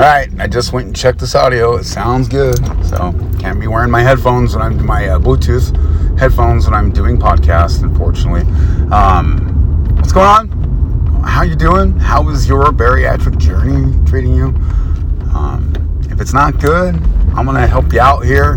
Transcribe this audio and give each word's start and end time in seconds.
All 0.00 0.06
right, 0.06 0.30
I 0.38 0.46
just 0.46 0.72
went 0.72 0.86
and 0.86 0.96
checked 0.96 1.18
this 1.18 1.34
audio. 1.34 1.76
It 1.76 1.84
sounds 1.84 2.26
good. 2.26 2.56
So 2.86 3.12
can't 3.38 3.60
be 3.60 3.66
wearing 3.66 3.90
my 3.90 4.00
headphones 4.00 4.56
when 4.56 4.64
I'm 4.64 4.86
my 4.86 5.06
uh, 5.10 5.18
Bluetooth 5.18 5.76
headphones 6.18 6.64
when 6.64 6.72
I'm 6.72 6.90
doing 6.90 7.18
podcasts. 7.18 7.82
Unfortunately, 7.82 8.40
um, 8.90 9.94
what's 9.96 10.10
going 10.10 10.26
on? 10.26 11.22
How 11.22 11.42
you 11.42 11.54
doing? 11.54 11.98
How 11.98 12.26
is 12.30 12.48
your 12.48 12.72
bariatric 12.72 13.36
journey 13.36 13.94
treating 14.08 14.34
you? 14.34 14.46
Um, 15.34 16.00
if 16.10 16.18
it's 16.18 16.32
not 16.32 16.58
good, 16.60 16.94
I'm 17.34 17.44
gonna 17.44 17.66
help 17.66 17.92
you 17.92 18.00
out 18.00 18.24
here. 18.24 18.54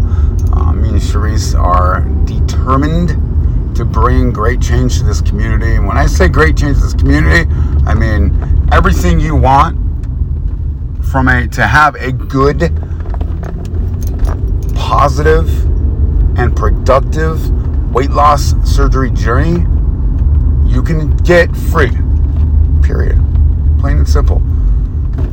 Uh, 0.54 0.71
me 0.71 0.88
and 0.91 1.02
Cherise 1.02 1.60
are 1.60 2.05
determined 2.23 3.75
to 3.75 3.84
bring 3.84 4.32
great 4.32 4.62
change 4.62 5.00
to 5.00 5.04
this 5.04 5.20
community. 5.20 5.75
And 5.75 5.86
when 5.86 5.98
I 5.98 6.05
say 6.05 6.30
great 6.30 6.55
change 6.55 6.78
to 6.78 6.84
this 6.84 6.94
community, 6.94 7.52
I 7.86 7.96
mean 7.96 8.70
everything 8.71 9.20
you 9.20 9.36
want 9.36 9.82
from 11.14 11.27
a 11.27 11.48
to 11.48 11.68
have 11.68 11.93
a 11.97 12.11
good 12.11 12.75
positive 14.74 15.47
and 16.39 16.56
productive 16.56 17.51
weight 17.93 18.10
loss 18.10 18.56
surgery 18.68 19.11
journey 19.11 19.60
you 20.68 20.82
can 20.82 21.15
get 21.18 21.56
free 21.56 21.92
period. 22.82 23.15
Plain 23.79 23.97
and 23.97 24.10
simple. 24.10 24.42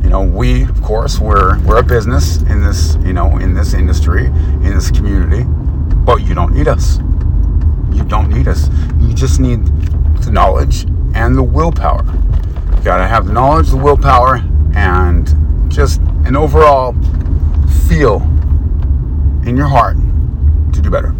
You 0.03 0.09
know 0.11 0.21
we 0.21 0.65
of 0.65 0.83
course 0.83 1.17
we're 1.17 1.59
we're 1.61 1.79
a 1.79 1.83
business 1.83 2.37
in 2.43 2.61
this 2.61 2.95
you 3.03 3.13
know 3.13 3.39
in 3.39 3.55
this 3.55 3.73
industry 3.73 4.25
in 4.25 4.75
this 4.75 4.91
community 4.91 5.45
but 6.05 6.21
you 6.21 6.35
don't 6.35 6.53
need 6.53 6.67
us. 6.67 6.99
You 7.91 8.03
don't 8.03 8.29
need 8.29 8.47
us. 8.47 8.69
You 8.99 9.15
just 9.15 9.39
need 9.39 9.65
the 10.21 10.29
knowledge 10.29 10.83
and 11.15 11.35
the 11.35 11.41
willpower. 11.41 12.05
You 12.05 12.83
got 12.83 12.97
to 12.97 13.07
have 13.07 13.25
the 13.25 13.33
knowledge 13.33 13.71
the 13.71 13.77
willpower 13.77 14.43
and 14.75 15.40
just 15.71 16.01
an 16.25 16.35
overall 16.35 16.93
feel 17.87 18.21
in 19.45 19.55
your 19.55 19.67
heart 19.67 19.97
to 20.73 20.81
do 20.81 20.89
better. 20.89 21.13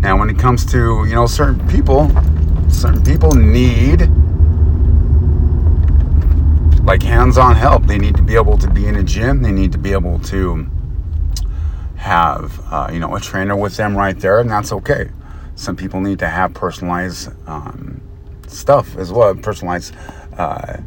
Now, 0.00 0.18
when 0.18 0.30
it 0.30 0.38
comes 0.38 0.64
to, 0.66 1.04
you 1.06 1.14
know, 1.14 1.26
certain 1.26 1.66
people, 1.68 2.08
certain 2.70 3.02
people 3.02 3.32
need 3.32 4.08
like 6.84 7.02
hands 7.02 7.36
on 7.36 7.54
help. 7.54 7.84
They 7.84 7.98
need 7.98 8.16
to 8.16 8.22
be 8.22 8.34
able 8.34 8.56
to 8.58 8.70
be 8.70 8.86
in 8.86 8.96
a 8.96 9.02
gym, 9.02 9.42
they 9.42 9.52
need 9.52 9.72
to 9.72 9.78
be 9.78 9.92
able 9.92 10.18
to 10.20 10.66
have, 11.96 12.60
uh, 12.72 12.88
you 12.92 13.00
know, 13.00 13.14
a 13.14 13.20
trainer 13.20 13.56
with 13.56 13.76
them 13.76 13.96
right 13.96 14.18
there, 14.18 14.40
and 14.40 14.50
that's 14.50 14.72
okay. 14.72 15.10
Some 15.56 15.76
people 15.76 16.00
need 16.00 16.20
to 16.20 16.28
have 16.28 16.54
personalized 16.54 17.30
um, 17.46 18.00
stuff 18.46 18.96
as 18.96 19.12
well, 19.12 19.34
personalized. 19.34 19.94
Uh, 20.36 20.78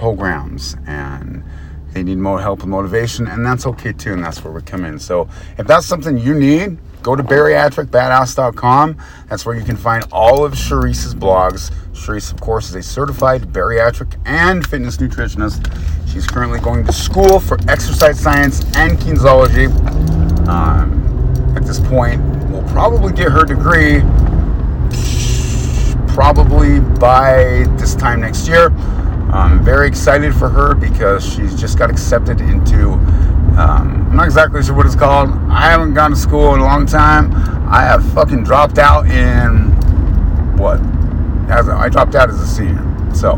programs 0.00 0.76
and 0.86 1.44
they 1.92 2.02
need 2.02 2.16
more 2.16 2.40
help 2.40 2.62
and 2.62 2.70
motivation, 2.70 3.26
and 3.26 3.44
that's 3.44 3.66
okay 3.66 3.92
too, 3.92 4.14
and 4.14 4.24
that's 4.24 4.42
where 4.42 4.52
we 4.52 4.62
come 4.62 4.84
in. 4.84 4.98
So 4.98 5.28
if 5.58 5.66
that's 5.66 5.84
something 5.86 6.16
you 6.16 6.34
need, 6.34 6.78
go 7.02 7.16
to 7.16 7.22
bariatricbadass.com. 7.22 8.96
That's 9.28 9.44
where 9.44 9.56
you 9.56 9.64
can 9.64 9.76
find 9.76 10.04
all 10.10 10.44
of 10.44 10.54
Cherise's 10.54 11.14
blogs. 11.14 11.70
Cherise, 11.92 12.32
of 12.32 12.40
course, 12.40 12.70
is 12.70 12.76
a 12.76 12.82
certified 12.82 13.42
bariatric 13.52 14.18
and 14.24 14.66
fitness 14.66 14.96
nutritionist. 14.96 15.60
She's 16.10 16.26
currently 16.26 16.60
going 16.60 16.86
to 16.86 16.92
school 16.92 17.38
for 17.38 17.58
exercise 17.68 18.18
science 18.18 18.64
and 18.76 18.96
kinesiology. 18.98 19.68
Um, 20.48 21.54
at 21.56 21.66
this 21.66 21.80
point, 21.80 22.22
we'll 22.48 22.66
probably 22.70 23.12
get 23.12 23.30
her 23.32 23.44
degree 23.44 24.00
probably 26.14 26.80
by 26.98 27.66
this 27.76 27.94
time 27.94 28.20
next 28.20 28.48
year. 28.48 28.70
I'm 29.32 29.64
very 29.64 29.86
excited 29.86 30.34
for 30.34 30.48
her 30.48 30.74
because 30.74 31.24
she's 31.24 31.58
just 31.58 31.78
got 31.78 31.88
accepted 31.88 32.40
into. 32.40 32.92
Um, 32.92 34.06
I'm 34.10 34.16
not 34.16 34.24
exactly 34.24 34.62
sure 34.62 34.74
what 34.74 34.86
it's 34.86 34.96
called. 34.96 35.30
I 35.48 35.70
haven't 35.70 35.94
gone 35.94 36.10
to 36.10 36.16
school 36.16 36.54
in 36.54 36.60
a 36.60 36.64
long 36.64 36.84
time. 36.84 37.32
I 37.68 37.82
have 37.82 38.04
fucking 38.12 38.42
dropped 38.42 38.78
out 38.78 39.06
in 39.06 39.70
what? 40.56 40.80
I 41.48 41.88
dropped 41.88 42.16
out 42.16 42.28
as 42.28 42.40
a 42.40 42.46
senior. 42.46 42.84
So, 43.14 43.34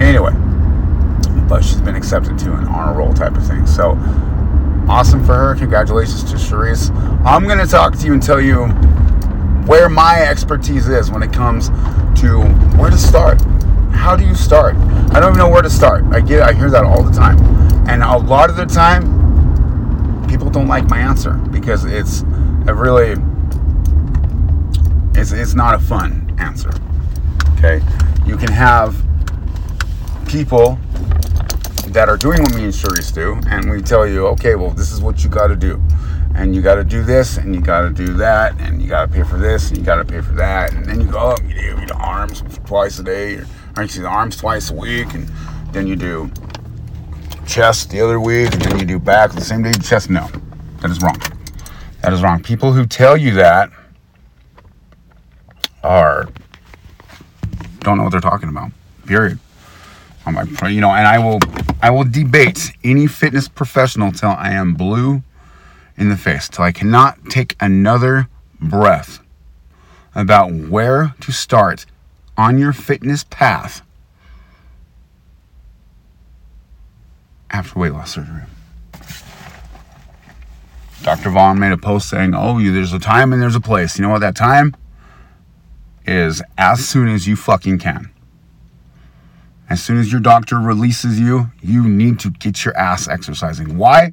anyway, 0.00 0.32
but 1.48 1.64
she's 1.64 1.80
been 1.80 1.96
accepted 1.96 2.38
to 2.40 2.52
an 2.52 2.68
honor 2.68 2.96
roll 2.96 3.12
type 3.12 3.36
of 3.36 3.46
thing. 3.46 3.66
So, 3.66 3.90
awesome 4.88 5.24
for 5.24 5.34
her. 5.34 5.54
Congratulations 5.56 6.24
to 6.24 6.36
Cherise. 6.36 6.94
I'm 7.24 7.44
going 7.44 7.58
to 7.58 7.66
talk 7.66 7.96
to 7.98 8.06
you 8.06 8.12
and 8.12 8.22
tell 8.22 8.40
you 8.40 8.66
where 9.66 9.88
my 9.88 10.20
expertise 10.22 10.88
is 10.88 11.10
when 11.10 11.22
it 11.22 11.32
comes 11.32 11.70
to 12.20 12.40
where 12.78 12.90
to 12.90 12.98
start 12.98 13.40
how 14.08 14.16
do 14.16 14.24
you 14.24 14.34
start? 14.34 14.74
I 15.12 15.20
don't 15.20 15.32
even 15.32 15.36
know 15.36 15.50
where 15.50 15.60
to 15.60 15.68
start. 15.68 16.02
I 16.12 16.20
get 16.20 16.40
I 16.40 16.54
hear 16.54 16.70
that 16.70 16.82
all 16.82 17.02
the 17.02 17.12
time. 17.12 17.38
And 17.90 18.02
a 18.02 18.16
lot 18.16 18.48
of 18.48 18.56
the 18.56 18.64
time 18.64 20.26
people 20.26 20.48
don't 20.48 20.66
like 20.66 20.88
my 20.88 20.98
answer 20.98 21.34
because 21.34 21.84
it's 21.84 22.22
a 22.66 22.72
really 22.72 23.22
it's 25.14 25.32
it's 25.32 25.52
not 25.52 25.74
a 25.74 25.78
fun 25.78 26.34
answer. 26.38 26.70
Okay? 27.58 27.82
You 28.24 28.38
can 28.38 28.50
have 28.50 28.96
people 30.26 30.78
that 31.88 32.08
are 32.08 32.16
doing 32.16 32.40
what 32.40 32.54
me 32.54 32.64
and 32.64 32.72
Cherise 32.72 33.12
do, 33.12 33.38
and 33.50 33.70
we 33.70 33.82
tell 33.82 34.06
you, 34.06 34.26
okay, 34.28 34.54
well, 34.54 34.70
this 34.70 34.90
is 34.90 35.02
what 35.02 35.22
you 35.22 35.28
got 35.28 35.48
to 35.48 35.56
do, 35.56 35.82
and 36.34 36.54
you 36.54 36.62
got 36.62 36.76
to 36.76 36.84
do 36.84 37.02
this, 37.02 37.36
and 37.36 37.54
you 37.54 37.60
got 37.60 37.82
to 37.82 37.90
do 37.90 38.14
that, 38.14 38.58
and 38.58 38.80
you 38.80 38.88
got 38.88 39.06
to 39.06 39.12
pay 39.12 39.22
for 39.22 39.36
this, 39.36 39.68
and 39.68 39.76
you 39.76 39.84
got 39.84 39.96
to 39.96 40.04
pay 40.04 40.22
for 40.22 40.32
that, 40.32 40.72
and 40.72 40.86
then 40.86 40.98
you 40.98 41.06
go 41.06 41.18
up, 41.18 41.42
you 41.42 41.86
do 41.86 41.94
arms 41.94 42.42
twice 42.64 42.98
a 42.98 43.02
day, 43.02 43.40
actually 43.82 44.02
the 44.02 44.08
arms 44.08 44.36
twice 44.36 44.70
a 44.70 44.74
week, 44.74 45.12
and 45.14 45.28
then 45.72 45.86
you 45.86 45.96
do 45.96 46.30
chest 47.46 47.90
the 47.90 48.00
other 48.00 48.20
week, 48.20 48.52
and 48.52 48.62
then 48.62 48.78
you 48.78 48.84
do 48.84 48.98
back 48.98 49.32
the 49.32 49.40
same 49.40 49.62
day 49.62 49.70
you 49.70 49.78
chest. 49.78 50.10
No, 50.10 50.28
that 50.80 50.90
is 50.90 51.00
wrong. 51.02 51.20
That 52.02 52.12
is 52.12 52.22
wrong. 52.22 52.42
People 52.42 52.72
who 52.72 52.86
tell 52.86 53.16
you 53.16 53.32
that 53.34 53.70
are 55.82 56.28
don't 57.80 57.96
know 57.96 58.04
what 58.04 58.12
they're 58.12 58.20
talking 58.20 58.48
about. 58.48 58.70
Period. 59.06 59.38
I'm 60.26 60.34
like, 60.34 60.48
you 60.70 60.80
know, 60.80 60.90
and 60.90 61.06
I 61.06 61.18
will, 61.18 61.38
I 61.80 61.90
will 61.90 62.04
debate 62.04 62.72
any 62.84 63.06
fitness 63.06 63.48
professional 63.48 64.12
till 64.12 64.30
I 64.30 64.50
am 64.50 64.74
blue 64.74 65.22
in 65.96 66.10
the 66.10 66.16
face, 66.16 66.48
till 66.48 66.64
I 66.64 66.72
cannot 66.72 67.18
take 67.30 67.56
another 67.60 68.28
breath 68.60 69.20
about 70.14 70.52
where 70.52 71.14
to 71.20 71.32
start 71.32 71.86
on 72.38 72.56
your 72.56 72.72
fitness 72.72 73.24
path 73.24 73.82
after 77.50 77.78
weight 77.78 77.92
loss 77.92 78.14
surgery. 78.14 78.42
Dr. 81.02 81.30
Vaughn 81.30 81.58
made 81.58 81.72
a 81.72 81.76
post 81.76 82.08
saying, 82.08 82.34
Oh, 82.34 82.60
there's 82.60 82.92
a 82.92 82.98
time 82.98 83.32
and 83.32 83.42
there's 83.42 83.56
a 83.56 83.60
place. 83.60 83.98
You 83.98 84.02
know 84.02 84.10
what 84.10 84.20
that 84.20 84.36
time 84.36 84.76
is? 86.06 86.42
As 86.56 86.86
soon 86.86 87.08
as 87.08 87.26
you 87.26 87.36
fucking 87.36 87.78
can. 87.78 88.10
As 89.70 89.82
soon 89.82 89.98
as 89.98 90.10
your 90.10 90.20
doctor 90.20 90.58
releases 90.58 91.20
you, 91.20 91.50
you 91.60 91.86
need 91.86 92.18
to 92.20 92.30
get 92.30 92.64
your 92.64 92.76
ass 92.76 93.06
exercising. 93.06 93.76
Why? 93.76 94.12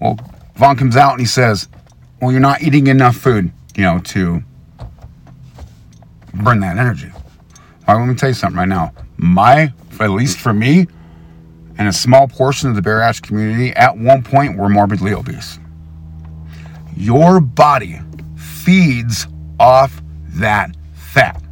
Well, 0.00 0.18
Vaughn 0.56 0.76
comes 0.76 0.96
out 0.96 1.12
and 1.12 1.20
he 1.20 1.26
says, 1.26 1.68
Well, 2.20 2.32
you're 2.32 2.40
not 2.40 2.62
eating 2.62 2.86
enough 2.88 3.16
food, 3.16 3.52
you 3.74 3.84
know, 3.84 3.98
to 3.98 4.42
burn 6.34 6.60
that 6.60 6.78
energy. 6.78 7.12
Right, 7.86 7.98
let 7.98 8.06
me 8.06 8.14
tell 8.14 8.28
you 8.28 8.34
something 8.34 8.58
right 8.58 8.68
now. 8.68 8.92
My, 9.16 9.72
at 10.00 10.10
least 10.10 10.38
for 10.38 10.52
me, 10.52 10.86
and 11.78 11.88
a 11.88 11.92
small 11.92 12.28
portion 12.28 12.68
of 12.68 12.76
the 12.76 12.82
bariatric 12.82 13.22
community, 13.22 13.70
at 13.72 13.96
one 13.96 14.22
point 14.22 14.56
were 14.56 14.68
morbidly 14.68 15.12
obese. 15.14 15.58
Your 16.96 17.40
body 17.40 18.00
feeds 18.36 19.26
off 19.58 20.02
that 20.34 20.76
fat 20.94 21.42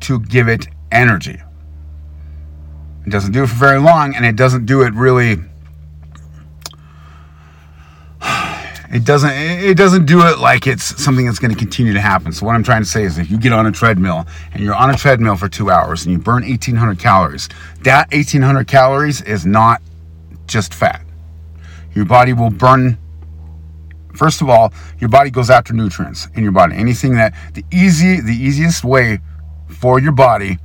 to 0.00 0.20
give 0.20 0.48
it 0.48 0.68
energy. 0.90 1.40
It 3.06 3.10
doesn't 3.10 3.32
do 3.32 3.42
it 3.42 3.48
for 3.48 3.56
very 3.56 3.80
long, 3.80 4.14
and 4.14 4.24
it 4.24 4.36
doesn't 4.36 4.66
do 4.66 4.82
it 4.82 4.94
really 4.94 5.38
it 8.92 9.06
doesn't 9.06 9.32
it 9.32 9.76
doesn't 9.76 10.04
do 10.04 10.26
it 10.26 10.38
like 10.38 10.66
it's 10.66 11.02
something 11.02 11.24
that's 11.24 11.38
going 11.38 11.50
to 11.50 11.56
continue 11.56 11.94
to 11.94 12.00
happen. 12.00 12.30
So 12.30 12.44
what 12.44 12.54
i'm 12.54 12.62
trying 12.62 12.82
to 12.82 12.88
say 12.88 13.04
is 13.04 13.18
if 13.18 13.30
you 13.30 13.38
get 13.38 13.52
on 13.52 13.66
a 13.66 13.72
treadmill 13.72 14.26
and 14.52 14.62
you're 14.62 14.74
on 14.74 14.90
a 14.90 14.96
treadmill 14.96 15.36
for 15.36 15.48
two 15.48 15.70
hours 15.70 16.04
and 16.04 16.12
you 16.12 16.18
burn 16.18 16.42
1800 16.42 16.98
calories 16.98 17.48
that 17.82 18.12
1800 18.12 18.66
calories 18.66 19.22
is 19.22 19.46
not 19.46 19.80
just 20.46 20.74
fat. 20.74 21.04
Your 21.94 22.04
body 22.04 22.34
will 22.34 22.50
burn 22.50 22.98
first 24.14 24.42
of 24.42 24.50
all 24.50 24.74
your 24.98 25.08
body 25.08 25.30
goes 25.30 25.48
after 25.48 25.72
nutrients 25.72 26.28
in 26.34 26.42
your 26.42 26.52
body. 26.52 26.76
Anything 26.76 27.14
that 27.14 27.34
the 27.54 27.64
easy 27.72 28.20
the 28.20 28.34
easiest 28.34 28.84
way 28.84 29.20
for 29.68 30.00
your 30.00 30.12
body 30.12 30.58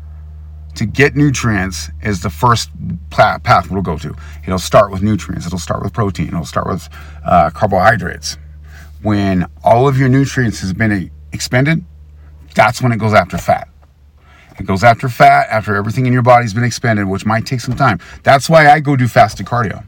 to 0.77 0.85
get 0.85 1.15
nutrients 1.15 1.89
is 2.01 2.21
the 2.21 2.29
first 2.29 2.69
path 3.09 3.69
we'll 3.69 3.81
go 3.81 3.97
to. 3.97 4.15
It'll 4.44 4.59
start 4.59 4.91
with 4.91 5.01
nutrients, 5.01 5.45
it'll 5.45 5.59
start 5.59 5.83
with 5.83 5.91
protein, 5.91 6.27
it'll 6.27 6.45
start 6.45 6.68
with 6.68 6.88
uh, 7.25 7.50
carbohydrates. 7.50 8.38
When 9.01 9.47
all 9.63 9.88
of 9.88 9.97
your 9.97 10.09
nutrients 10.09 10.59
has 10.62 10.74
been 10.74 11.12
expended, 11.33 11.83
that's 12.56 12.81
when 12.81 12.91
it 12.91 12.97
goes 12.97 13.13
after 13.13 13.38
fat. 13.38 13.68
It 14.59 14.65
goes 14.65 14.83
after 14.83 15.09
fat, 15.09 15.47
after 15.50 15.75
everything 15.75 16.06
in 16.06 16.13
your 16.13 16.24
body's 16.24 16.53
been 16.53 16.63
expended, 16.63 17.07
which 17.07 17.25
might 17.25 17.45
take 17.45 17.62
some 17.62 17.75
time. 17.75 18.00
That's 18.24 18.50
why 18.50 18.69
I 18.69 18.79
go 18.79 18.95
do 18.95 19.07
fasted 19.07 19.45
cardio. 19.45 19.83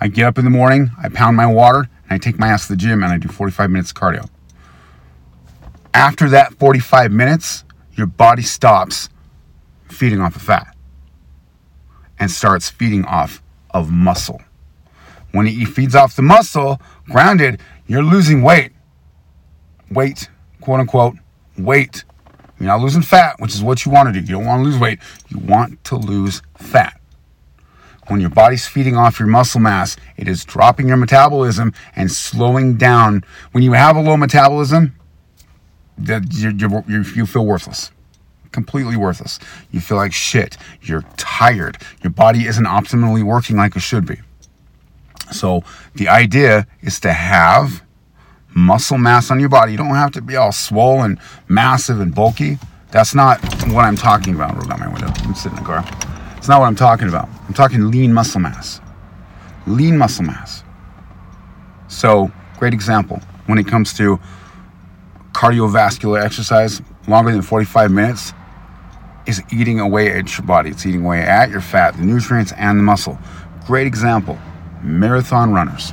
I 0.00 0.08
get 0.08 0.26
up 0.26 0.38
in 0.38 0.44
the 0.44 0.50
morning, 0.50 0.90
I 1.02 1.08
pound 1.08 1.36
my 1.36 1.46
water, 1.46 1.80
and 1.80 2.12
I 2.12 2.18
take 2.18 2.38
my 2.38 2.48
ass 2.48 2.66
to 2.66 2.72
the 2.72 2.76
gym 2.76 3.02
and 3.02 3.12
I 3.12 3.18
do 3.18 3.28
45 3.28 3.70
minutes 3.70 3.90
of 3.90 3.96
cardio. 3.96 4.28
After 5.92 6.28
that 6.30 6.54
45 6.54 7.12
minutes, 7.12 7.64
your 7.92 8.06
body 8.06 8.42
stops 8.42 9.08
feeding 9.88 10.20
off 10.20 10.36
of 10.36 10.42
fat 10.42 10.74
and 12.18 12.30
starts 12.30 12.70
feeding 12.70 13.04
off 13.04 13.42
of 13.70 13.90
muscle. 13.90 14.40
When 15.32 15.46
it 15.46 15.66
feeds 15.66 15.94
off 15.94 16.16
the 16.16 16.22
muscle, 16.22 16.80
grounded, 17.06 17.60
you're 17.86 18.04
losing 18.04 18.42
weight. 18.42 18.72
Weight, 19.90 20.28
quote 20.60 20.80
unquote, 20.80 21.16
weight. 21.58 22.04
You're 22.58 22.68
not 22.68 22.80
losing 22.80 23.02
fat, 23.02 23.40
which 23.40 23.54
is 23.54 23.62
what 23.62 23.84
you 23.84 23.90
want 23.90 24.14
to 24.14 24.20
do. 24.20 24.20
You 24.20 24.38
don't 24.38 24.46
want 24.46 24.60
to 24.60 24.64
lose 24.64 24.78
weight, 24.78 25.00
you 25.28 25.38
want 25.38 25.82
to 25.84 25.96
lose 25.96 26.40
fat. 26.56 27.00
When 28.06 28.20
your 28.20 28.30
body's 28.30 28.66
feeding 28.66 28.96
off 28.96 29.18
your 29.18 29.28
muscle 29.28 29.60
mass, 29.60 29.96
it 30.16 30.28
is 30.28 30.44
dropping 30.44 30.88
your 30.88 30.98
metabolism 30.98 31.72
and 31.96 32.12
slowing 32.12 32.76
down. 32.76 33.24
When 33.52 33.64
you 33.64 33.72
have 33.72 33.96
a 33.96 34.00
low 34.00 34.16
metabolism, 34.16 34.94
that 35.96 36.32
you 36.32 37.26
feel 37.26 37.46
worthless 37.46 37.90
completely 38.54 38.96
worthless. 38.96 39.38
You 39.72 39.80
feel 39.80 39.98
like 39.98 40.14
shit. 40.14 40.56
You're 40.80 41.02
tired. 41.16 41.76
Your 42.02 42.10
body 42.10 42.46
isn't 42.46 42.64
optimally 42.64 43.22
working 43.22 43.56
like 43.56 43.76
it 43.76 43.80
should 43.80 44.06
be. 44.06 44.20
So, 45.32 45.64
the 45.94 46.08
idea 46.08 46.66
is 46.80 47.00
to 47.00 47.12
have 47.12 47.82
muscle 48.54 48.98
mass 48.98 49.30
on 49.30 49.40
your 49.40 49.48
body. 49.48 49.72
You 49.72 49.78
don't 49.78 49.88
have 49.90 50.12
to 50.12 50.22
be 50.22 50.36
all 50.36 50.52
swollen, 50.52 51.18
massive, 51.48 52.00
and 52.00 52.14
bulky. 52.14 52.58
That's 52.90 53.14
not 53.14 53.42
what 53.72 53.84
I'm 53.84 53.96
talking 53.96 54.34
about. 54.34 54.54
Roll 54.54 54.66
down 54.66 54.80
my 54.80 54.88
window. 54.88 55.08
I'm 55.08 55.34
sitting 55.34 55.58
in 55.58 55.64
the 55.64 55.68
car. 55.68 55.84
It's 56.36 56.48
not 56.48 56.60
what 56.60 56.66
I'm 56.66 56.76
talking 56.76 57.08
about. 57.08 57.28
I'm 57.48 57.54
talking 57.54 57.90
lean 57.90 58.12
muscle 58.12 58.40
mass. 58.40 58.80
Lean 59.66 59.98
muscle 59.98 60.24
mass. 60.24 60.62
So, 61.88 62.30
great 62.58 62.74
example 62.74 63.20
when 63.46 63.58
it 63.58 63.66
comes 63.66 63.92
to 63.94 64.20
cardiovascular 65.32 66.22
exercise, 66.22 66.80
longer 67.08 67.32
than 67.32 67.42
45 67.42 67.90
minutes, 67.90 68.32
is 69.26 69.42
eating 69.52 69.80
away 69.80 70.12
at 70.12 70.36
your 70.36 70.46
body. 70.46 70.70
It's 70.70 70.86
eating 70.86 71.04
away 71.04 71.20
at 71.22 71.50
your 71.50 71.60
fat, 71.60 71.96
the 71.96 72.04
nutrients, 72.04 72.52
and 72.56 72.78
the 72.78 72.82
muscle. 72.82 73.18
Great 73.66 73.86
example 73.86 74.38
marathon 74.82 75.52
runners. 75.52 75.92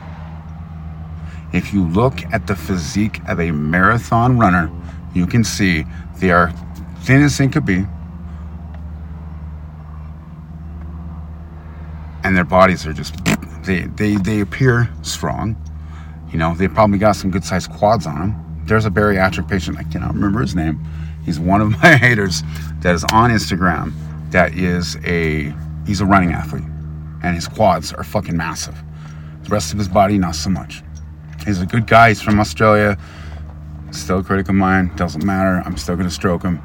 If 1.54 1.74
you 1.74 1.84
look 1.88 2.24
at 2.34 2.48
the 2.48 2.56
physique 2.56 3.22
of 3.28 3.40
a 3.40 3.52
marathon 3.52 4.38
runner, 4.38 4.72
you 5.14 5.26
can 5.28 5.44
see 5.44 5.86
they 6.20 6.32
are 6.32 6.52
thin 7.02 7.24
as 7.24 7.38
thin 7.38 7.50
could 7.52 7.66
be, 7.66 7.86
and 12.24 12.36
their 12.36 12.46
bodies 12.46 12.86
are 12.86 12.94
just 12.94 13.16
they 13.64 13.82
they 13.96 14.16
they 14.16 14.40
appear 14.42 14.90
strong. 15.02 15.56
You 16.32 16.38
know, 16.38 16.54
they 16.56 16.68
probably 16.68 16.98
got 16.98 17.14
some 17.18 17.32
good 17.32 17.44
sized 17.44 17.72
quads 17.72 18.06
on 18.08 18.20
them. 18.20 18.64
There's 18.66 18.86
a 18.86 18.90
bariatric 18.90 19.50
patient, 19.50 19.78
I 19.78 19.84
cannot 19.84 20.14
remember 20.14 20.42
his 20.42 20.56
name. 20.56 20.80
He's 21.24 21.40
one 21.40 21.62
of 21.62 21.70
my 21.82 21.96
haters 21.96 22.44
that 22.82 22.96
is 22.96 23.04
on 23.12 23.30
Instagram 23.30 23.94
that 24.32 24.54
is 24.54 24.98
a 25.06 25.54
he's 25.86 26.02
a 26.02 26.06
running 26.06 26.32
athlete 26.32 26.64
and 27.24 27.36
his 27.36 27.48
quads 27.48 27.94
are 27.94 28.04
fucking 28.04 28.36
massive. 28.36 28.76
The 29.44 29.50
rest 29.50 29.74
of 29.74 29.80
his 29.80 29.88
body 29.88 30.18
not 30.18 30.36
so 30.36 30.50
much. 30.50 30.82
He's 31.46 31.62
a 31.62 31.66
good 31.66 31.88
guy, 31.88 32.10
he's 32.10 32.22
from 32.22 32.40
Australia. 32.40 32.98
Still 33.92 34.20
a 34.20 34.24
critic 34.24 34.48
of 34.48 34.56
mine, 34.56 34.96
doesn't 34.96 35.24
matter. 35.24 35.62
I'm 35.66 35.78
still 35.78 35.96
gonna 35.96 36.10
stroke 36.10 36.44
him 36.44 36.62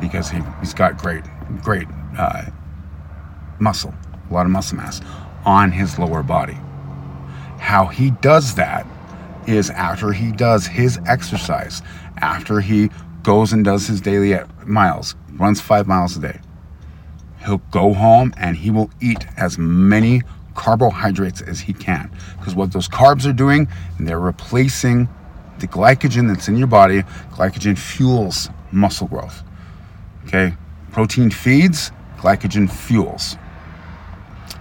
because 0.00 0.30
he, 0.30 0.40
he's 0.60 0.74
got 0.74 0.96
great, 0.96 1.24
great 1.62 1.88
uh, 2.16 2.44
muscle, 3.58 3.94
a 4.30 4.32
lot 4.32 4.46
of 4.46 4.52
muscle 4.52 4.76
mass 4.76 5.00
on 5.44 5.72
his 5.72 5.98
lower 5.98 6.22
body. 6.22 6.56
How 7.58 7.86
he 7.86 8.10
does 8.10 8.54
that 8.54 8.86
is 9.46 9.70
after 9.70 10.12
he 10.12 10.30
does 10.32 10.66
his 10.66 10.98
exercise, 11.06 11.82
after 12.18 12.60
he 12.60 12.90
goes 13.22 13.52
and 13.52 13.64
does 13.64 13.86
his 13.86 14.00
daily 14.00 14.34
uh, 14.34 14.46
miles, 14.66 15.14
runs 15.34 15.60
five 15.60 15.86
miles 15.86 16.16
a 16.16 16.20
day. 16.20 16.40
He'll 17.44 17.58
go 17.70 17.92
home 17.92 18.32
and 18.36 18.56
he 18.56 18.70
will 18.70 18.90
eat 19.00 19.26
as 19.36 19.58
many 19.58 20.22
carbohydrates 20.54 21.40
as 21.40 21.60
he 21.60 21.72
can. 21.72 22.10
Because 22.38 22.54
what 22.54 22.72
those 22.72 22.88
carbs 22.88 23.28
are 23.28 23.32
doing, 23.32 23.68
they're 23.98 24.20
replacing 24.20 25.08
the 25.58 25.66
glycogen 25.66 26.28
that's 26.28 26.48
in 26.48 26.56
your 26.56 26.66
body. 26.66 27.02
Glycogen 27.32 27.76
fuels 27.76 28.48
muscle 28.70 29.08
growth. 29.08 29.42
Okay? 30.26 30.54
Protein 30.92 31.30
feeds, 31.30 31.90
glycogen 32.18 32.70
fuels. 32.70 33.36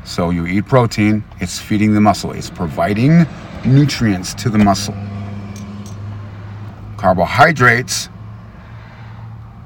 So 0.04 0.30
you 0.32 0.48
eat 0.48 0.66
protein, 0.66 1.24
it's 1.40 1.60
feeding 1.60 1.94
the 1.94 2.02
muscle, 2.02 2.32
it's 2.32 2.50
providing 2.50 3.26
nutrients 3.66 4.34
to 4.36 4.50
the 4.50 4.58
muscle. 4.58 4.96
Carbohydrates 6.98 8.10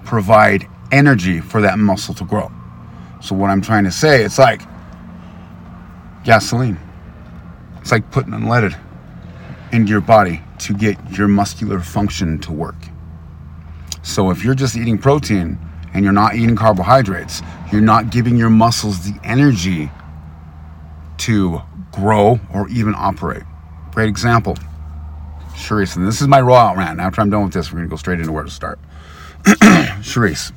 provide 0.06 0.68
energy 0.92 1.40
for 1.42 1.62
that 1.62 1.78
muscle 1.80 2.14
to 2.16 2.24
grow. 2.24 2.52
So 3.22 3.36
what 3.36 3.50
I'm 3.50 3.62
trying 3.62 3.84
to 3.86 3.92
say, 3.92 4.24
it's 4.24 4.38
like 4.38 4.62
gasoline. 6.24 6.80
It's 7.82 7.92
like 7.92 8.10
putting 8.12 8.34
unleaded 8.34 8.80
into 9.72 9.92
your 9.92 10.02
body 10.02 10.42
to 10.60 10.74
get 10.74 10.98
your 11.12 11.28
muscular 11.28 11.80
function 11.80 12.40
to 12.40 12.52
work. 12.52 12.76
So 14.04 14.30
if 14.30 14.44
you're 14.44 14.56
just 14.56 14.78
eating 14.78 14.98
protein 14.98 15.58
and 15.94 16.04
you're 16.04 16.14
not 16.14 16.36
eating 16.36 16.56
carbohydrates, 16.56 17.42
you're 17.72 17.82
not 17.82 18.12
giving 18.12 18.38
your 18.38 18.50
muscles 18.50 19.10
the 19.10 19.20
energy 19.24 19.90
to 21.18 21.62
grow 21.92 22.40
or 22.54 22.68
even 22.70 22.94
operate. 22.96 23.44
Great 23.92 24.10
example. 24.10 24.58
Sure, 25.56 25.80
and 25.80 26.08
this 26.08 26.22
is 26.22 26.28
my 26.28 26.42
rollout 26.42 26.76
rant. 26.76 27.00
After 27.00 27.22
I'm 27.22 27.30
done 27.30 27.44
with 27.46 27.54
this, 27.54 27.72
we're 27.72 27.80
gonna 27.80 27.90
go 27.90 27.96
straight 27.96 28.20
into 28.20 28.32
where 28.32 28.44
to 28.44 28.52
start. 28.52 28.80
Cherise. 30.02 30.52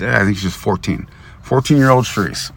I 0.00 0.24
think 0.24 0.38
she's 0.38 0.54
14. 0.54 1.06
14 1.42 1.76
year 1.76 1.90
old 1.90 2.06
Cherise. 2.06 2.50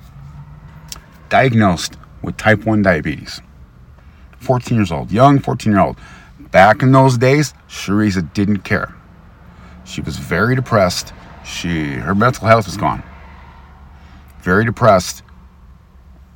Diagnosed 1.27 1.97
with 2.21 2.37
type 2.37 2.65
1 2.65 2.81
diabetes. 2.81 3.41
14 4.39 4.77
years 4.77 4.91
old. 4.91 5.11
Young 5.11 5.39
14 5.39 5.73
year 5.73 5.81
old. 5.81 5.97
Back 6.39 6.81
in 6.81 6.93
those 6.93 7.17
days, 7.17 7.53
Cherise 7.67 8.33
didn't 8.33 8.59
care. 8.59 8.95
She 9.83 9.99
was 9.99 10.17
very 10.17 10.55
depressed. 10.55 11.13
She 11.43 11.95
her 11.95 12.15
mental 12.15 12.47
health 12.47 12.65
was 12.65 12.77
gone. 12.77 13.03
Very 14.41 14.63
depressed. 14.63 15.23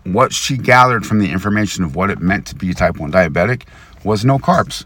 What 0.03 0.33
she 0.33 0.57
gathered 0.57 1.05
from 1.05 1.19
the 1.19 1.31
information 1.31 1.85
of 1.85 1.95
what 1.95 2.09
it 2.09 2.19
meant 2.19 2.45
to 2.47 2.55
be 2.55 2.71
a 2.71 2.73
type 2.73 2.97
1 2.97 3.11
diabetic 3.11 3.63
was 4.03 4.25
no 4.25 4.37
carbs. 4.37 4.85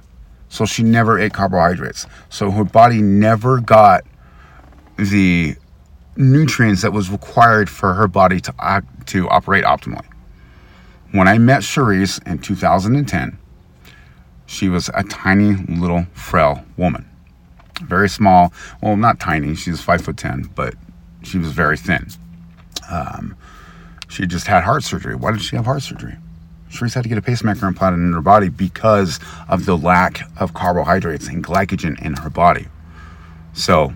So 0.50 0.66
she 0.66 0.84
never 0.84 1.20
ate 1.20 1.34
carbohydrates. 1.34 2.08
So 2.30 2.52
her 2.52 2.64
body 2.64 3.02
never 3.02 3.60
got 3.60 4.04
the 4.98 5.56
nutrients 6.18 6.82
that 6.82 6.92
was 6.92 7.10
required 7.10 7.70
for 7.70 7.94
her 7.94 8.08
body 8.08 8.40
to 8.42 8.54
act, 8.60 9.08
to 9.08 9.30
operate 9.30 9.64
optimally. 9.64 10.06
When 11.12 11.28
I 11.28 11.38
met 11.38 11.62
Cherise 11.62 12.26
in 12.28 12.40
2010, 12.40 13.38
she 14.46 14.68
was 14.68 14.90
a 14.94 15.04
tiny 15.04 15.56
little 15.56 16.06
frail 16.14 16.66
woman. 16.78 17.08
Very 17.82 18.10
small. 18.10 18.52
Well, 18.82 18.98
not 18.98 19.20
tiny. 19.20 19.56
She's 19.56 19.80
five 19.82 20.02
foot 20.02 20.18
ten, 20.18 20.50
but 20.56 20.76
she 21.24 21.38
was 21.38 21.52
very 21.52 21.78
thin. 21.78 22.08
Um, 22.90 23.38
she 24.10 24.26
just 24.26 24.48
had 24.48 24.64
heart 24.64 24.84
surgery. 24.84 25.16
Why 25.16 25.32
did 25.32 25.42
she 25.42 25.56
have 25.56 25.66
heart 25.66 25.84
surgery? 25.84 26.18
Cherise 26.72 26.94
had 26.94 27.04
to 27.04 27.10
get 27.10 27.18
a 27.18 27.22
pacemaker 27.22 27.68
implanted 27.68 28.00
in 28.00 28.14
her 28.14 28.22
body 28.22 28.50
because 28.50 29.20
of 29.48 29.66
the 29.66 29.76
lack 29.76 30.22
of 30.40 30.54
carbohydrates 30.54 31.28
and 31.28 31.44
glycogen 31.44 32.00
in 32.04 32.16
her 32.18 32.30
body. 32.30 32.68
So, 33.54 33.94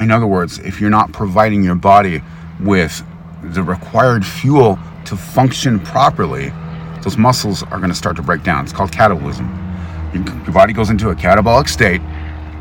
in 0.00 0.10
other 0.10 0.26
words, 0.26 0.58
if 0.60 0.80
you're 0.80 0.90
not 0.90 1.12
providing 1.12 1.62
your 1.62 1.74
body 1.74 2.22
with 2.58 3.04
the 3.42 3.62
required 3.62 4.24
fuel 4.24 4.78
to 5.04 5.16
function 5.16 5.78
properly, 5.78 6.52
those 7.02 7.18
muscles 7.18 7.62
are 7.64 7.78
going 7.78 7.90
to 7.90 7.94
start 7.94 8.16
to 8.16 8.22
break 8.22 8.42
down. 8.42 8.64
It's 8.64 8.72
called 8.72 8.92
catabolism. 8.92 9.48
Your 10.14 10.54
body 10.54 10.72
goes 10.72 10.90
into 10.90 11.10
a 11.10 11.14
catabolic 11.14 11.68
state 11.68 12.00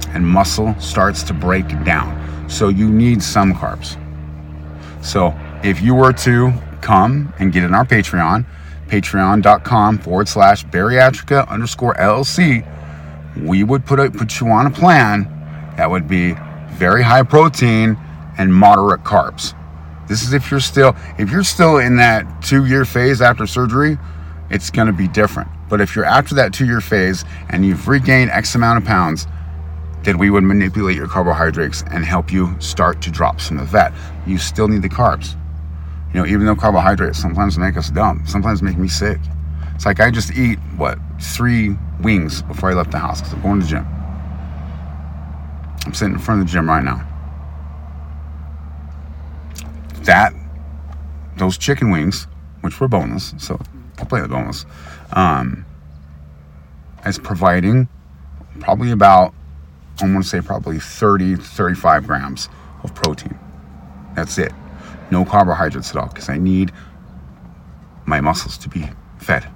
and 0.09 0.27
muscle 0.27 0.75
starts 0.79 1.23
to 1.23 1.33
break 1.33 1.67
down. 1.83 2.49
So, 2.49 2.67
you 2.67 2.89
need 2.89 3.23
some 3.23 3.53
carbs. 3.53 3.95
So, 5.03 5.33
if 5.63 5.81
you 5.81 5.95
were 5.95 6.11
to 6.13 6.51
come 6.81 7.33
and 7.39 7.53
get 7.53 7.63
in 7.63 7.73
our 7.73 7.85
Patreon, 7.85 8.45
patreon.com 8.89 9.99
forward 9.99 10.27
slash 10.27 10.65
bariatrica 10.65 11.47
underscore 11.47 11.93
LLC, 11.95 12.65
we 13.43 13.63
would 13.63 13.85
put, 13.85 13.99
a, 13.99 14.09
put 14.09 14.39
you 14.39 14.47
on 14.47 14.65
a 14.65 14.71
plan 14.71 15.23
that 15.77 15.89
would 15.89 16.07
be 16.07 16.35
very 16.71 17.03
high 17.03 17.23
protein 17.23 17.97
and 18.37 18.53
moderate 18.53 19.03
carbs. 19.03 19.55
This 20.07 20.23
is 20.23 20.33
if 20.33 20.49
you're 20.49 20.59
still 20.59 20.95
if 21.19 21.29
you're 21.29 21.43
still 21.43 21.77
in 21.77 21.97
that 21.97 22.41
two 22.41 22.65
year 22.65 22.83
phase 22.83 23.21
after 23.21 23.45
surgery, 23.45 23.97
it's 24.49 24.71
going 24.71 24.87
to 24.87 24.93
be 24.93 25.07
different. 25.07 25.49
But 25.69 25.81
if 25.81 25.95
you're 25.95 26.05
after 26.05 26.33
that 26.35 26.51
two 26.51 26.65
year 26.65 26.81
phase 26.81 27.23
and 27.49 27.63
you've 27.63 27.87
regained 27.87 28.31
X 28.31 28.55
amount 28.55 28.79
of 28.79 28.85
pounds, 28.85 29.27
then 30.03 30.17
we 30.17 30.31
would 30.31 30.43
manipulate 30.43 30.95
your 30.95 31.07
carbohydrates 31.07 31.83
and 31.91 32.03
help 32.03 32.31
you 32.31 32.55
start 32.59 33.01
to 33.03 33.11
drop 33.11 33.39
some 33.39 33.59
of 33.59 33.69
that. 33.71 33.93
You 34.25 34.39
still 34.39 34.67
need 34.67 34.81
the 34.81 34.89
carbs. 34.89 35.35
You 36.13 36.21
know, 36.21 36.25
even 36.25 36.45
though 36.45 36.55
carbohydrates 36.55 37.19
sometimes 37.19 37.57
make 37.57 37.77
us 37.77 37.89
dumb, 37.89 38.23
sometimes 38.25 38.61
make 38.61 38.77
me 38.77 38.87
sick. 38.87 39.19
It's 39.75 39.85
like 39.85 39.99
I 39.99 40.09
just 40.09 40.31
eat, 40.31 40.57
what, 40.75 40.97
three 41.21 41.77
wings 42.01 42.41
before 42.41 42.71
I 42.71 42.73
left 42.73 42.91
the 42.91 42.99
house 42.99 43.21
because 43.21 43.33
I'm 43.33 43.41
going 43.41 43.59
to 43.59 43.65
the 43.65 43.69
gym. 43.69 43.87
I'm 45.85 45.93
sitting 45.93 46.15
in 46.15 46.19
front 46.19 46.41
of 46.41 46.47
the 46.47 46.51
gym 46.51 46.67
right 46.67 46.83
now. 46.83 47.05
That, 50.03 50.33
those 51.37 51.57
chicken 51.57 51.91
wings, 51.91 52.27
which 52.61 52.79
were 52.79 52.87
boneless, 52.87 53.33
so 53.37 53.59
completely 53.95 54.29
boneless, 54.29 54.65
um, 55.13 55.65
is 57.05 57.19
providing 57.19 57.87
probably 58.59 58.91
about, 58.91 59.33
I'm 60.01 60.11
going 60.11 60.23
to 60.23 60.27
say 60.27 60.41
probably 60.41 60.79
30, 60.79 61.35
35 61.35 62.07
grams 62.07 62.49
of 62.83 62.93
protein. 62.95 63.37
That's 64.15 64.37
it. 64.37 64.51
No 65.11 65.25
carbohydrates 65.25 65.91
at 65.91 65.97
all 65.97 66.07
because 66.07 66.29
I 66.29 66.37
need 66.37 66.71
my 68.05 68.21
muscles 68.21 68.57
to 68.59 68.69
be 68.69 68.89
fed. 69.17 69.47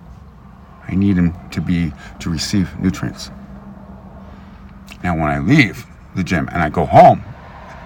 I 0.87 0.95
need 0.95 1.15
them 1.15 1.33
to 1.51 1.61
be 1.61 1.91
to 2.19 2.29
receive 2.29 2.77
nutrients. 2.79 3.31
Now 5.03 5.15
when 5.15 5.29
I 5.29 5.39
leave 5.39 5.85
the 6.15 6.23
gym 6.23 6.47
and 6.51 6.61
I 6.61 6.69
go 6.69 6.85
home, 6.85 7.23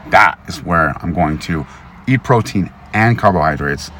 that 0.09 0.39
is 0.47 0.63
where 0.63 0.93
I'm 1.01 1.13
going 1.13 1.39
to 1.39 1.65
eat 2.07 2.23
protein 2.23 2.71
and 2.93 3.17
carbohydrates 3.17 3.91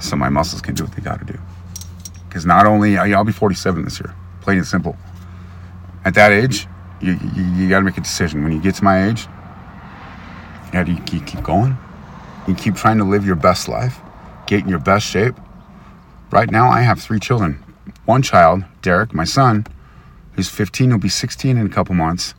so 0.00 0.16
my 0.16 0.28
muscles 0.28 0.60
can 0.60 0.74
do 0.74 0.84
what 0.84 0.92
they 0.92 1.02
got 1.02 1.18
to 1.20 1.32
do. 1.32 1.38
Because 2.28 2.44
not 2.44 2.66
only 2.66 2.96
I'll 2.98 3.24
be 3.24 3.32
47 3.32 3.84
this 3.84 4.00
year, 4.00 4.14
plain 4.40 4.58
and 4.58 4.66
simple. 4.66 4.96
At 6.04 6.14
that 6.14 6.32
age, 6.32 6.66
you, 7.00 7.18
you, 7.34 7.42
you 7.54 7.68
got 7.68 7.78
to 7.78 7.84
make 7.84 7.98
a 7.98 8.00
decision. 8.00 8.44
When 8.44 8.52
you 8.52 8.60
get 8.60 8.74
to 8.76 8.84
my 8.84 9.08
age, 9.08 9.26
yeah, 10.72 10.84
do 10.84 10.92
you 10.92 11.00
keep 11.00 11.42
going? 11.42 11.76
You 12.48 12.54
keep 12.54 12.76
trying 12.76 12.96
to 12.96 13.04
live 13.04 13.26
your 13.26 13.36
best 13.36 13.68
life, 13.68 14.00
get 14.46 14.62
in 14.62 14.70
your 14.70 14.78
best 14.78 15.06
shape. 15.06 15.34
Right 16.30 16.50
now, 16.50 16.70
I 16.70 16.80
have 16.80 16.98
three 16.98 17.20
children. 17.20 17.62
One 18.06 18.22
child, 18.22 18.64
Derek, 18.80 19.12
my 19.12 19.24
son, 19.24 19.66
who's 20.32 20.48
15, 20.48 20.88
he'll 20.88 20.98
be 20.98 21.10
16 21.10 21.58
in 21.58 21.66
a 21.66 21.68
couple 21.68 21.94
months, 21.94 22.34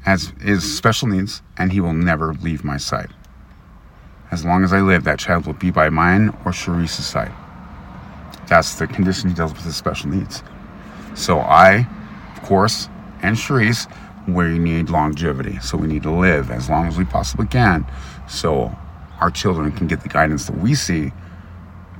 has 0.00 0.32
his 0.40 0.76
special 0.76 1.06
needs, 1.06 1.40
and 1.56 1.70
he 1.70 1.80
will 1.80 1.92
never 1.92 2.34
leave 2.34 2.64
my 2.64 2.78
side. 2.78 3.14
As 4.32 4.44
long 4.44 4.64
as 4.64 4.72
I 4.72 4.80
live, 4.80 5.04
that 5.04 5.20
child 5.20 5.46
will 5.46 5.52
be 5.52 5.70
by 5.70 5.88
mine 5.88 6.36
or 6.44 6.50
Cherise's 6.50 7.06
side. 7.06 7.32
That's 8.48 8.74
the 8.74 8.88
condition 8.88 9.28
he 9.28 9.36
deals 9.36 9.52
with 9.52 9.62
his 9.62 9.76
special 9.76 10.10
needs. 10.10 10.42
So 11.14 11.38
I, 11.38 11.86
of 12.34 12.42
course, 12.42 12.88
and 13.22 13.36
Cherise, 13.36 13.86
we 14.28 14.58
need 14.58 14.90
longevity. 14.90 15.58
So 15.60 15.76
we 15.76 15.86
need 15.86 16.02
to 16.04 16.10
live 16.10 16.50
as 16.50 16.68
long 16.68 16.86
as 16.86 16.96
we 16.96 17.04
possibly 17.04 17.46
can. 17.46 17.86
So 18.28 18.76
our 19.20 19.30
children 19.30 19.72
can 19.72 19.86
get 19.86 20.02
the 20.02 20.08
guidance 20.08 20.46
that 20.46 20.58
we 20.58 20.74
see 20.74 21.12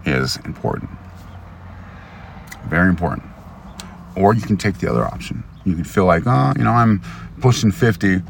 is 0.05 0.37
important. 0.45 0.91
Very 2.67 2.89
important. 2.89 3.27
Or 4.17 4.35
you 4.35 4.43
can 4.43 4.57
take 4.57 4.79
the 4.79 4.91
other 4.91 5.05
option. 5.05 5.43
You 5.65 5.75
can 5.75 5.85
feel 5.85 6.05
like, 6.05 6.25
oh, 6.27 6.53
you 6.57 6.65
know, 6.65 6.73
I'm 6.73 7.03
pushing 7.41 7.73
50 7.73 8.23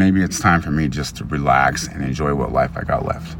maybe 0.00 0.22
it's 0.22 0.40
time 0.40 0.62
for 0.62 0.70
me 0.70 0.88
just 0.88 1.16
to 1.16 1.24
relax 1.24 1.86
and 1.86 2.02
enjoy 2.02 2.34
what 2.34 2.52
life 2.52 2.72
I 2.76 2.84
got 2.84 3.04
left. 3.04 3.36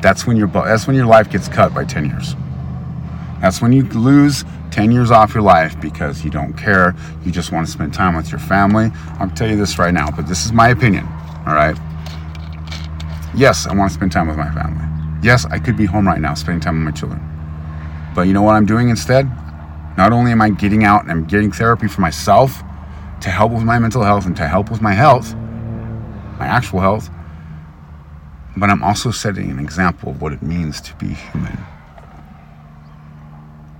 That's 0.00 0.26
when 0.26 0.36
your 0.36 0.48
that's 0.48 0.86
when 0.86 0.96
your 0.96 1.06
life 1.06 1.30
gets 1.30 1.46
cut 1.48 1.74
by 1.74 1.84
10 1.84 2.06
years. 2.06 2.34
That's 3.40 3.60
when 3.60 3.72
you 3.72 3.84
lose 3.84 4.44
10 4.74 4.90
years 4.90 5.12
off 5.12 5.32
your 5.32 5.42
life 5.44 5.80
because 5.80 6.24
you 6.24 6.30
don't 6.32 6.52
care. 6.54 6.96
You 7.24 7.30
just 7.30 7.52
want 7.52 7.64
to 7.64 7.72
spend 7.72 7.94
time 7.94 8.16
with 8.16 8.32
your 8.32 8.40
family. 8.40 8.90
I'll 9.20 9.30
tell 9.30 9.48
you 9.48 9.56
this 9.56 9.78
right 9.78 9.94
now, 9.94 10.10
but 10.10 10.26
this 10.26 10.44
is 10.44 10.52
my 10.52 10.70
opinion. 10.70 11.06
All 11.46 11.54
right. 11.54 11.76
Yes, 13.36 13.68
I 13.68 13.74
want 13.74 13.92
to 13.92 13.94
spend 13.94 14.10
time 14.10 14.26
with 14.26 14.36
my 14.36 14.50
family. 14.50 14.84
Yes, 15.22 15.44
I 15.44 15.60
could 15.60 15.76
be 15.76 15.84
home 15.84 16.08
right 16.08 16.20
now 16.20 16.34
spending 16.34 16.60
time 16.60 16.84
with 16.84 16.92
my 16.92 16.98
children. 16.98 17.22
But 18.16 18.22
you 18.22 18.32
know 18.32 18.42
what 18.42 18.56
I'm 18.56 18.66
doing 18.66 18.88
instead? 18.88 19.30
Not 19.96 20.12
only 20.12 20.32
am 20.32 20.42
I 20.42 20.50
getting 20.50 20.82
out 20.82 21.02
and 21.02 21.12
I'm 21.12 21.24
getting 21.24 21.52
therapy 21.52 21.86
for 21.86 22.00
myself 22.00 22.60
to 23.20 23.30
help 23.30 23.52
with 23.52 23.62
my 23.62 23.78
mental 23.78 24.02
health 24.02 24.26
and 24.26 24.36
to 24.38 24.48
help 24.48 24.72
with 24.72 24.82
my 24.82 24.92
health, 24.92 25.36
my 26.40 26.46
actual 26.46 26.80
health, 26.80 27.08
but 28.56 28.70
I'm 28.70 28.82
also 28.82 29.12
setting 29.12 29.52
an 29.52 29.60
example 29.60 30.10
of 30.10 30.20
what 30.20 30.32
it 30.32 30.42
means 30.42 30.80
to 30.80 30.96
be 30.96 31.14
human. 31.14 31.58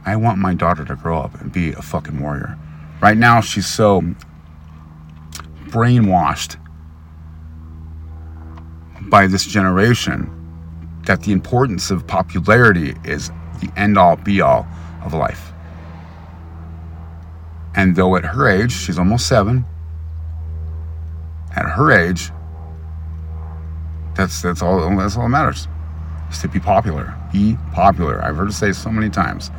I 0.07 0.17
want 0.17 0.39
my 0.39 0.55
daughter 0.55 0.85
to 0.85 0.97
grow 0.97 1.19
up 1.19 1.41
and 1.41 1.53
be 1.53 1.73
a 1.73 1.83
fucking 1.83 2.21
warrior. 2.21 2.59
Right 3.01 3.17
now, 3.17 3.41
she's 3.41 3.67
so 3.67 4.03
brainwashed 5.69 6.57
by 9.09 9.27
this 9.27 9.45
generation 9.47 10.31
that 11.07 11.23
the 11.23 11.33
importance 11.33 11.91
of 11.91 12.07
popularity 12.07 12.95
is 13.05 13.31
the 13.61 13.71
end 13.77 13.99
all 13.99 14.17
be 14.17 14.41
all 14.41 14.67
of 15.05 15.15
life. 15.15 15.53
And 17.75 17.97
though 17.97 18.17
at 18.17 18.25
her 18.25 18.49
age, 18.49 18.73
she's 18.73 18.99
almost 18.99 19.27
seven, 19.27 19.65
at 21.57 21.67
her 21.67 21.91
age, 21.93 22.31
that's 24.15 24.43
that's 24.43 24.63
all 24.63 24.79
that's 24.97 25.17
all 25.17 25.25
that 25.25 25.29
matters. 25.29 25.67
Is 26.31 26.39
to 26.39 26.49
be 26.49 26.61
popular. 26.61 27.15
Be 27.33 27.57
popular. 27.73 28.23
I've 28.23 28.37
heard 28.37 28.49
it 28.49 28.55
say 28.55 28.73
so 28.73 28.91
many 28.91 29.11
times. 29.11 29.51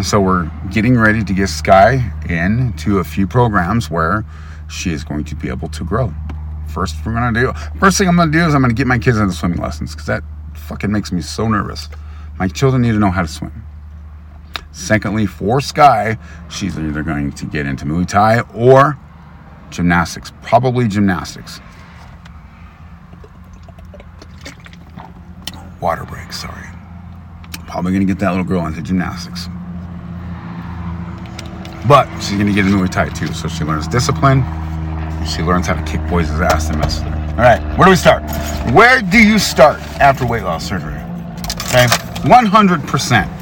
And 0.00 0.06
so 0.06 0.18
we're 0.18 0.50
getting 0.70 0.96
ready 0.96 1.22
to 1.22 1.32
get 1.34 1.48
Sky 1.48 2.10
into 2.26 3.00
a 3.00 3.04
few 3.04 3.26
programs 3.26 3.90
where 3.90 4.24
she 4.70 4.94
is 4.94 5.04
going 5.04 5.24
to 5.24 5.34
be 5.34 5.50
able 5.50 5.68
to 5.68 5.84
grow. 5.84 6.14
First, 6.68 6.96
we're 7.04 7.12
gonna 7.12 7.38
do. 7.38 7.52
First 7.78 7.98
thing 7.98 8.08
I'm 8.08 8.16
gonna 8.16 8.32
do 8.32 8.38
is 8.46 8.54
I'm 8.54 8.62
gonna 8.62 8.72
get 8.72 8.86
my 8.86 8.98
kids 8.98 9.18
into 9.18 9.34
swimming 9.34 9.60
lessons 9.60 9.90
because 9.90 10.06
that 10.06 10.22
fucking 10.54 10.90
makes 10.90 11.12
me 11.12 11.20
so 11.20 11.46
nervous. 11.48 11.90
My 12.38 12.48
children 12.48 12.80
need 12.80 12.92
to 12.92 12.98
know 12.98 13.10
how 13.10 13.20
to 13.20 13.28
swim. 13.28 13.62
Secondly, 14.72 15.26
for 15.26 15.60
Sky, 15.60 16.16
she's 16.48 16.78
either 16.78 17.02
going 17.02 17.32
to 17.32 17.44
get 17.44 17.66
into 17.66 17.84
Muay 17.84 18.08
Thai 18.08 18.40
or 18.54 18.98
gymnastics. 19.68 20.32
Probably 20.40 20.88
gymnastics. 20.88 21.60
Water 25.78 26.06
break, 26.06 26.32
sorry. 26.32 26.68
Probably 27.66 27.92
gonna 27.92 28.06
get 28.06 28.18
that 28.20 28.30
little 28.30 28.44
girl 28.44 28.64
into 28.64 28.80
gymnastics. 28.80 29.50
But 31.88 32.08
she's 32.20 32.38
gonna 32.38 32.52
get 32.52 32.66
a 32.66 32.68
Muay 32.68 32.90
Thai 32.90 33.08
too, 33.08 33.28
so 33.28 33.48
she 33.48 33.64
learns 33.64 33.88
discipline. 33.88 34.42
She 35.26 35.42
learns 35.42 35.66
how 35.66 35.74
to 35.74 35.82
kick 35.82 36.06
boys' 36.08 36.30
ass 36.30 36.68
and 36.70 36.78
mess 36.78 37.02
with 37.02 37.12
them. 37.12 37.30
All 37.30 37.36
right, 37.44 37.60
where 37.78 37.86
do 37.86 37.90
we 37.90 37.96
start? 37.96 38.22
Where 38.72 39.02
do 39.02 39.18
you 39.18 39.38
start 39.38 39.80
after 40.00 40.26
weight 40.26 40.42
loss 40.42 40.66
surgery? 40.68 40.94
Okay, 41.68 41.86
100%. 42.26 43.40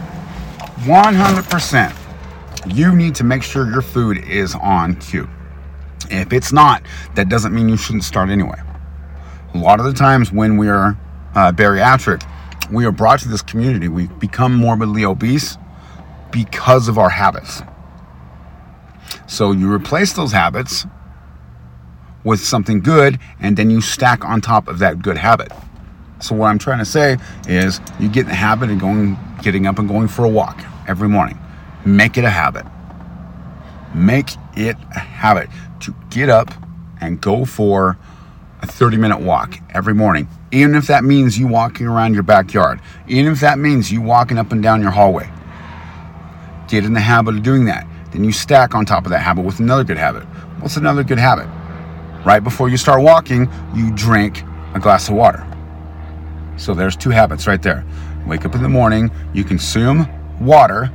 100%. 0.84 2.74
You 2.74 2.94
need 2.94 3.14
to 3.16 3.24
make 3.24 3.42
sure 3.42 3.70
your 3.70 3.82
food 3.82 4.18
is 4.18 4.54
on 4.54 4.96
cue. 4.96 5.28
If 6.10 6.32
it's 6.32 6.52
not, 6.52 6.82
that 7.14 7.28
doesn't 7.28 7.54
mean 7.54 7.68
you 7.68 7.76
shouldn't 7.76 8.04
start 8.04 8.28
anyway. 8.28 8.60
A 9.54 9.58
lot 9.58 9.80
of 9.80 9.86
the 9.86 9.92
times 9.92 10.30
when 10.32 10.56
we 10.56 10.68
are 10.68 10.96
uh, 11.34 11.52
bariatric, 11.52 12.22
we 12.70 12.84
are 12.84 12.92
brought 12.92 13.20
to 13.20 13.28
this 13.28 13.42
community. 13.42 13.88
We 13.88 14.08
become 14.08 14.54
morbidly 14.54 15.04
obese 15.04 15.56
because 16.30 16.88
of 16.88 16.98
our 16.98 17.08
habits. 17.08 17.62
So 19.26 19.52
you 19.52 19.72
replace 19.72 20.12
those 20.12 20.32
habits 20.32 20.86
with 22.24 22.40
something 22.40 22.80
good, 22.80 23.18
and 23.40 23.56
then 23.56 23.70
you 23.70 23.80
stack 23.80 24.24
on 24.24 24.40
top 24.40 24.68
of 24.68 24.80
that 24.80 25.02
good 25.02 25.16
habit. 25.16 25.52
So 26.20 26.34
what 26.34 26.48
I'm 26.48 26.58
trying 26.58 26.78
to 26.78 26.84
say 26.84 27.16
is, 27.48 27.80
you 28.00 28.08
get 28.08 28.22
in 28.22 28.28
the 28.28 28.34
habit 28.34 28.70
of 28.70 28.78
going, 28.80 29.16
getting 29.42 29.66
up 29.66 29.78
and 29.78 29.88
going 29.88 30.08
for 30.08 30.24
a 30.24 30.28
walk 30.28 30.60
every 30.88 31.08
morning. 31.08 31.38
Make 31.86 32.18
it 32.18 32.24
a 32.24 32.30
habit. 32.30 32.66
Make 33.94 34.30
it 34.56 34.76
a 34.94 34.98
habit 34.98 35.48
to 35.80 35.94
get 36.10 36.28
up 36.28 36.52
and 37.00 37.20
go 37.20 37.44
for 37.44 37.96
a 38.60 38.66
30 38.66 38.96
minute 38.96 39.20
walk 39.20 39.54
every 39.70 39.94
morning, 39.94 40.28
even 40.50 40.74
if 40.74 40.88
that 40.88 41.04
means 41.04 41.38
you 41.38 41.46
walking 41.46 41.86
around 41.86 42.14
your 42.14 42.24
backyard, 42.24 42.80
even 43.06 43.32
if 43.32 43.40
that 43.40 43.58
means 43.58 43.92
you 43.92 44.00
walking 44.00 44.38
up 44.38 44.52
and 44.52 44.62
down 44.62 44.82
your 44.82 44.90
hallway. 44.90 45.30
Get 46.68 46.84
in 46.84 46.92
the 46.92 47.00
habit 47.00 47.36
of 47.36 47.42
doing 47.42 47.64
that. 47.66 47.86
Then 48.12 48.24
you 48.24 48.32
stack 48.32 48.74
on 48.74 48.86
top 48.86 49.04
of 49.04 49.10
that 49.10 49.20
habit 49.20 49.44
with 49.44 49.60
another 49.60 49.84
good 49.84 49.98
habit. 49.98 50.24
What's 50.60 50.76
another 50.76 51.04
good 51.04 51.18
habit? 51.18 51.46
Right 52.24 52.42
before 52.42 52.68
you 52.68 52.76
start 52.76 53.02
walking, 53.02 53.50
you 53.74 53.90
drink 53.92 54.42
a 54.74 54.80
glass 54.80 55.08
of 55.08 55.14
water. 55.14 55.46
So 56.56 56.74
there's 56.74 56.96
two 56.96 57.10
habits 57.10 57.46
right 57.46 57.62
there. 57.62 57.84
Wake 58.26 58.44
up 58.44 58.54
in 58.54 58.62
the 58.62 58.68
morning, 58.68 59.10
you 59.32 59.44
consume 59.44 60.08
water, 60.40 60.92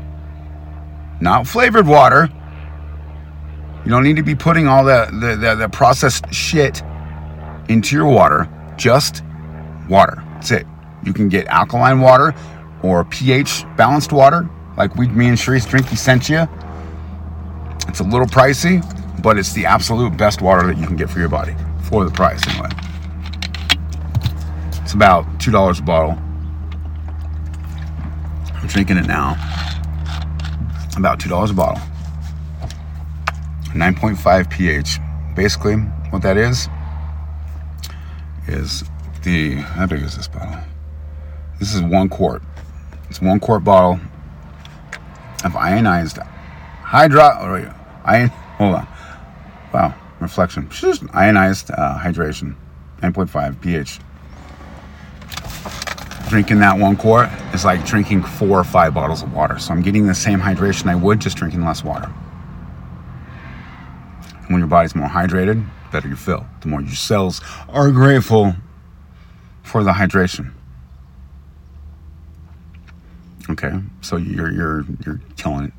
not 1.21 1.47
flavored 1.47 1.87
water. 1.87 2.29
You 3.85 3.89
don't 3.89 4.03
need 4.03 4.17
to 4.17 4.23
be 4.23 4.35
putting 4.35 4.67
all 4.67 4.83
the, 4.83 5.07
the, 5.11 5.35
the, 5.35 5.55
the 5.55 5.69
processed 5.69 6.31
shit 6.33 6.81
into 7.69 7.95
your 7.95 8.07
water, 8.07 8.49
just 8.77 9.23
water. 9.89 10.23
That's 10.33 10.51
it. 10.51 10.67
You 11.03 11.13
can 11.13 11.29
get 11.29 11.47
alkaline 11.47 12.01
water 12.01 12.33
or 12.81 13.05
pH 13.05 13.65
balanced 13.77 14.11
water, 14.11 14.49
like 14.77 14.95
we, 14.95 15.07
me 15.07 15.27
and 15.29 15.37
Cherise 15.37 15.67
drink 15.67 15.91
Essentia. 15.91 16.49
It's 17.87 17.99
a 17.99 18.03
little 18.03 18.27
pricey, 18.27 18.81
but 19.21 19.37
it's 19.37 19.53
the 19.53 19.65
absolute 19.65 20.17
best 20.17 20.41
water 20.41 20.67
that 20.67 20.77
you 20.77 20.87
can 20.87 20.95
get 20.95 21.09
for 21.09 21.19
your 21.19 21.29
body 21.29 21.55
for 21.83 22.05
the 22.05 22.11
price 22.11 22.41
anyway. 22.47 22.69
It's 24.81 24.93
about 24.93 25.39
two 25.39 25.51
dollars 25.51 25.79
a 25.79 25.83
bottle. 25.83 26.17
I'm 28.55 28.67
drinking 28.67 28.97
it 28.97 29.07
now. 29.07 29.35
About 30.97 31.19
two 31.19 31.29
dollars 31.29 31.51
a 31.51 31.53
bottle. 31.53 31.81
9.5 33.73 34.49
pH. 34.51 34.99
Basically, 35.35 35.75
what 36.11 36.21
that 36.21 36.37
is 36.37 36.69
is 38.47 38.83
the 39.23 39.55
how 39.55 39.87
big 39.87 40.01
is 40.01 40.15
this 40.15 40.27
bottle? 40.27 40.61
This 41.59 41.73
is 41.73 41.81
one 41.81 42.09
quart. 42.09 42.43
It's 43.09 43.21
one 43.21 43.39
quart 43.39 43.63
bottle 43.63 43.99
of 45.43 45.55
ionized 45.55 46.19
hydro. 46.93 47.23
Oh, 47.23 47.73
ion. 48.05 48.29
Hold 48.29 48.75
on. 48.75 48.87
Wow, 49.73 49.95
reflection. 50.19 50.69
Ionized 51.11 51.71
uh, 51.71 51.97
hydration, 51.97 52.55
9.5 53.01 53.59
pH. 53.61 53.99
Drinking 56.29 56.59
that 56.59 56.77
one 56.77 56.95
quart 56.95 57.29
is 57.53 57.65
like 57.65 57.83
drinking 57.85 58.23
four 58.23 58.59
or 58.59 58.63
five 58.63 58.93
bottles 58.93 59.23
of 59.23 59.33
water. 59.33 59.57
So 59.57 59.73
I'm 59.73 59.81
getting 59.81 60.05
the 60.05 60.15
same 60.15 60.39
hydration 60.39 60.87
I 60.87 60.95
would 60.95 61.19
just 61.19 61.35
drinking 61.35 61.65
less 61.65 61.83
water. 61.83 62.07
When 64.47 64.59
your 64.59 64.67
body's 64.67 64.95
more 64.95 65.07
hydrated, 65.07 65.67
better 65.91 66.07
you 66.07 66.15
feel. 66.15 66.45
The 66.61 66.67
more 66.67 66.81
your 66.81 66.91
cells 66.91 67.41
are 67.69 67.91
grateful 67.91 68.55
for 69.63 69.83
the 69.83 69.91
hydration. 69.91 70.53
Okay, 73.49 73.73
so 74.01 74.17
you're 74.17 74.51
you're 74.51 74.85
you're 75.05 75.21
killing 75.37 75.65
it. 75.65 75.73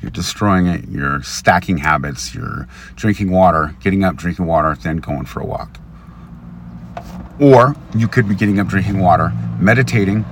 You're 0.00 0.10
destroying 0.10 0.66
it. 0.66 0.88
You're 0.88 1.22
stacking 1.22 1.78
habits. 1.78 2.34
You're 2.34 2.66
drinking 2.96 3.30
water, 3.30 3.74
getting 3.82 4.04
up, 4.04 4.16
drinking 4.16 4.46
water, 4.46 4.76
then 4.82 4.98
going 4.98 5.26
for 5.26 5.40
a 5.40 5.44
walk. 5.44 5.78
Or 7.40 7.74
you 7.96 8.08
could 8.08 8.28
be 8.28 8.34
getting 8.34 8.58
up, 8.58 8.68
drinking 8.68 8.98
water, 8.98 9.32
meditating, 9.58 10.24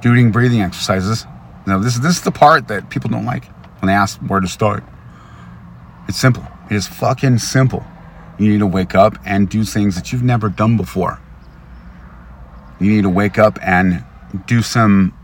doing 0.00 0.30
breathing 0.32 0.60
exercises. 0.62 1.26
Now, 1.66 1.78
this, 1.78 1.98
this 1.98 2.16
is 2.16 2.22
the 2.22 2.32
part 2.32 2.68
that 2.68 2.90
people 2.90 3.10
don't 3.10 3.24
like 3.24 3.46
when 3.80 3.88
they 3.88 3.94
ask 3.94 4.18
where 4.20 4.40
to 4.40 4.48
start. 4.48 4.84
It's 6.08 6.18
simple. 6.18 6.46
It 6.70 6.76
is 6.76 6.86
fucking 6.86 7.38
simple. 7.38 7.84
You 8.38 8.48
need 8.48 8.58
to 8.58 8.66
wake 8.66 8.94
up 8.94 9.18
and 9.24 9.48
do 9.48 9.64
things 9.64 9.94
that 9.94 10.12
you've 10.12 10.22
never 10.22 10.48
done 10.48 10.76
before. 10.76 11.20
You 12.80 12.90
need 12.90 13.02
to 13.02 13.08
wake 13.08 13.38
up 13.38 13.58
and 13.62 14.04
do 14.46 14.62
some 14.62 15.16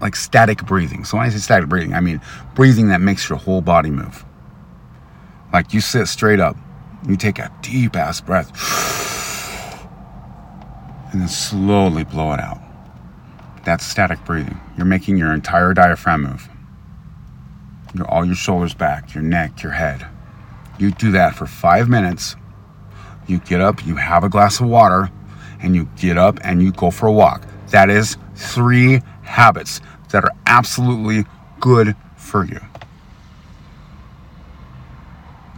like 0.00 0.16
static 0.16 0.64
breathing. 0.64 1.04
So 1.04 1.16
when 1.16 1.26
I 1.26 1.30
say 1.30 1.38
static 1.38 1.68
breathing, 1.68 1.94
I 1.94 2.00
mean 2.00 2.20
breathing 2.54 2.88
that 2.88 3.00
makes 3.00 3.28
your 3.28 3.38
whole 3.38 3.60
body 3.60 3.90
move. 3.90 4.24
Like 5.52 5.72
you 5.74 5.80
sit 5.80 6.06
straight 6.06 6.40
up, 6.40 6.56
you 7.08 7.16
take 7.16 7.38
a 7.38 7.52
deep 7.62 7.96
ass 7.96 8.20
breath, 8.20 8.50
and 11.12 11.20
then 11.20 11.28
slowly 11.28 12.04
blow 12.04 12.32
it 12.32 12.40
out. 12.40 12.60
That's 13.64 13.84
static 13.84 14.24
breathing. 14.24 14.58
You're 14.76 14.86
making 14.86 15.18
your 15.18 15.32
entire 15.34 15.74
diaphragm 15.74 16.22
move. 16.22 16.48
Your, 17.94 18.08
all 18.08 18.24
your 18.24 18.36
shoulders 18.36 18.74
back, 18.74 19.14
your 19.14 19.22
neck, 19.22 19.62
your 19.62 19.72
head. 19.72 20.06
You 20.78 20.92
do 20.92 21.10
that 21.12 21.34
for 21.34 21.46
five 21.46 21.88
minutes. 21.88 22.36
You 23.26 23.38
get 23.40 23.60
up, 23.60 23.84
you 23.84 23.96
have 23.96 24.24
a 24.24 24.28
glass 24.28 24.60
of 24.60 24.68
water, 24.68 25.10
and 25.62 25.74
you 25.74 25.88
get 25.96 26.16
up 26.16 26.38
and 26.42 26.62
you 26.62 26.72
go 26.72 26.90
for 26.90 27.06
a 27.06 27.12
walk. 27.12 27.46
That 27.68 27.90
is 27.90 28.16
three 28.34 29.02
habits 29.30 29.80
that 30.10 30.24
are 30.24 30.32
absolutely 30.46 31.24
good 31.60 31.96
for 32.16 32.44
you. 32.44 32.60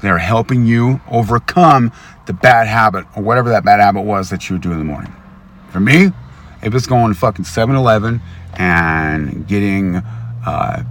They're 0.02 0.18
helping 0.18 0.66
you 0.66 1.00
overcome 1.10 1.92
the 2.26 2.32
bad 2.32 2.66
habit 2.66 3.06
or 3.16 3.22
whatever 3.22 3.48
that 3.50 3.64
bad 3.64 3.80
habit 3.80 4.02
was 4.02 4.30
that 4.30 4.48
you 4.48 4.54
would 4.54 4.62
do 4.62 4.72
in 4.72 4.78
the 4.78 4.84
morning. 4.84 5.12
For 5.70 5.80
me, 5.80 6.10
it 6.62 6.72
was 6.72 6.86
going 6.86 7.12
to 7.12 7.18
fucking 7.18 7.44
7 7.44 7.74
Eleven 7.74 8.20
and 8.54 9.46
getting 9.46 9.96
uh, 10.46 10.84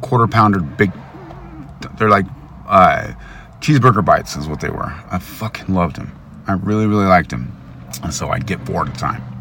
quarter 0.00 0.26
pounder 0.26 0.60
big, 0.60 0.92
they're 1.98 2.10
like 2.10 2.26
uh, 2.66 3.12
cheeseburger 3.60 4.04
bites, 4.04 4.36
is 4.36 4.46
what 4.46 4.60
they 4.60 4.70
were. 4.70 4.94
I 5.10 5.18
fucking 5.18 5.74
loved 5.74 5.96
them. 5.96 6.12
I 6.46 6.52
really, 6.52 6.86
really 6.86 7.06
liked 7.06 7.30
them. 7.30 7.54
And 8.02 8.14
so 8.14 8.28
I'd 8.28 8.46
get 8.46 8.64
bored 8.64 8.88
of 8.88 8.96
time 8.96 9.37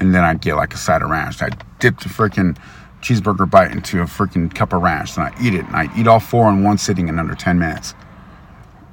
and 0.00 0.14
then 0.14 0.24
I'd 0.24 0.40
get 0.40 0.56
like 0.56 0.74
a 0.74 0.78
side 0.78 1.02
of 1.02 1.10
ranch. 1.10 1.40
I'd 1.42 1.62
dip 1.78 2.00
the 2.00 2.08
freaking 2.08 2.56
cheeseburger 3.02 3.48
bite 3.48 3.70
into 3.70 4.00
a 4.00 4.04
freaking 4.04 4.52
cup 4.52 4.72
of 4.72 4.82
ranch, 4.82 5.16
and 5.16 5.26
I 5.26 5.32
eat 5.40 5.54
it, 5.54 5.64
and 5.66 5.76
I 5.76 5.88
eat 5.96 6.06
all 6.06 6.20
four 6.20 6.48
in 6.50 6.64
one 6.64 6.78
sitting 6.78 7.08
in 7.08 7.18
under 7.18 7.34
10 7.34 7.58
minutes. 7.58 7.94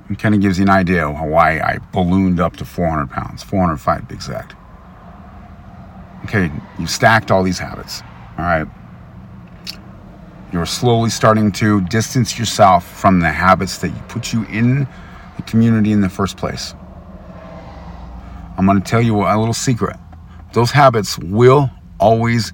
It 0.10 0.20
kind 0.20 0.36
of 0.36 0.41
gives 0.41 0.60
you 0.60 0.63
an 0.63 0.70
idea 0.70 1.08
of 1.08 1.20
why 1.28 1.60
I 1.60 1.80
ballooned 1.91 2.39
up 2.39 2.58
to 2.58 2.65
400 2.65 3.10
pounds, 3.10 3.43
405 3.43 4.02
to 4.02 4.06
be 4.06 4.15
exact. 4.15 4.56
Okay, 6.26 6.52
you 6.78 6.88
stacked 6.88 7.32
all 7.32 7.43
these 7.43 7.60
habits, 7.60 8.02
all 8.38 8.46
right? 8.46 8.67
You're 10.52 10.65
slowly 10.65 11.10
starting 11.10 11.52
to 11.54 11.82
distance 11.82 12.39
yourself 12.39 12.86
from 12.86 13.20
the 13.20 13.30
habits 13.30 13.78
that 13.80 13.91
put 14.08 14.32
you 14.32 14.46
in 14.46 14.88
the 15.36 15.41
community 15.43 15.91
in 15.91 16.00
the 16.00 16.10
first 16.10 16.38
place. 16.38 16.74
I'm 18.58 18.65
going 18.65 18.82
to 18.82 18.89
tell 18.89 19.02
you 19.02 19.22
a 19.24 19.38
little 19.38 19.54
secret 19.54 19.98
those 20.53 20.71
habits 20.71 21.17
will 21.19 21.69
always 21.99 22.53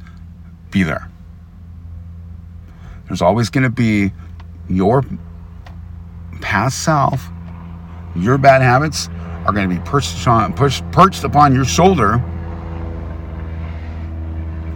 be 0.72 0.84
there. 0.84 1.10
There's 3.08 3.22
always 3.22 3.50
going 3.50 3.64
to 3.64 3.70
be 3.70 4.12
your 4.70 5.04
past 6.42 6.84
self, 6.84 7.30
your 8.16 8.38
bad 8.38 8.62
habits 8.62 9.10
are 9.46 9.54
going 9.54 9.70
to 9.70 9.76
be 9.76 9.82
perched, 9.82 10.28
on, 10.28 10.54
pushed, 10.54 10.90
perched 10.92 11.24
upon 11.24 11.54
your 11.54 11.66
shoulder, 11.66 12.24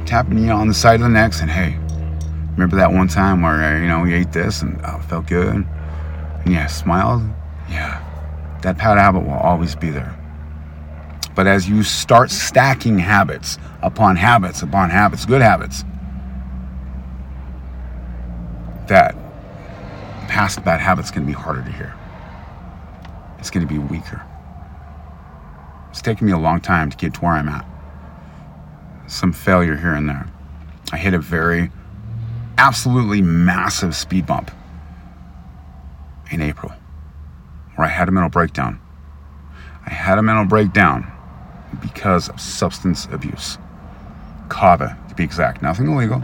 tapping 0.05 0.39
you 0.39 0.51
on 0.51 0.67
the 0.67 0.73
side 0.73 0.95
of 0.95 1.01
the 1.01 1.09
neck, 1.09 1.33
and 1.41 1.49
hey, 1.49 1.77
remember 2.51 2.75
that 2.75 2.91
one 2.91 3.07
time 3.07 3.41
where 3.41 3.63
uh, 3.63 3.79
you 3.79 3.87
know 3.87 4.03
you 4.05 4.15
ate 4.15 4.31
this 4.31 4.61
and 4.61 4.79
oh, 4.85 4.99
felt 5.07 5.27
good, 5.27 5.55
and 5.55 5.67
yeah, 6.45 6.67
smiled, 6.67 7.23
yeah, 7.69 8.03
that 8.61 8.77
bad 8.77 8.97
habit 8.97 9.19
will 9.19 9.31
always 9.33 9.75
be 9.75 9.89
there. 9.89 10.16
But 11.37 11.45
as 11.45 11.69
you 11.69 11.83
start 11.83 12.31
stacking 12.31 12.97
habits 12.97 13.59
upon 13.83 14.15
habits 14.15 14.63
upon 14.63 14.89
habits, 14.89 15.23
good 15.23 15.43
habits, 15.43 15.85
that 18.87 19.15
past 20.27 20.65
bad 20.65 20.79
habits 20.79 21.11
can 21.11 21.27
be 21.27 21.33
harder 21.33 21.61
to 21.61 21.71
hear. 21.71 21.93
It's 23.37 23.51
going 23.51 23.65
to 23.67 23.71
be 23.71 23.77
weaker. 23.77 24.25
It's 25.91 26.01
taken 26.01 26.25
me 26.25 26.33
a 26.33 26.39
long 26.39 26.59
time 26.59 26.89
to 26.89 26.97
get 26.97 27.13
to 27.13 27.19
where 27.19 27.33
I'm 27.33 27.49
at. 27.49 27.67
Some 29.05 29.31
failure 29.31 29.77
here 29.77 29.93
and 29.93 30.09
there. 30.09 30.27
I 30.91 30.97
hit 30.97 31.13
a 31.13 31.19
very, 31.19 31.69
absolutely 32.57 33.21
massive 33.21 33.95
speed 33.95 34.25
bump 34.25 34.49
in 36.31 36.41
April 36.41 36.73
where 37.75 37.85
I 37.85 37.91
had 37.91 38.09
a 38.09 38.11
mental 38.11 38.31
breakdown. 38.31 38.79
I 39.85 39.91
had 39.91 40.17
a 40.17 40.23
mental 40.23 40.45
breakdown 40.45 41.13
because 41.81 42.29
of 42.29 42.39
substance 42.39 43.07
abuse. 43.11 43.57
Kava, 44.49 44.97
to 45.09 45.15
be 45.15 45.23
exact. 45.23 45.61
Nothing 45.61 45.87
illegal. 45.87 46.23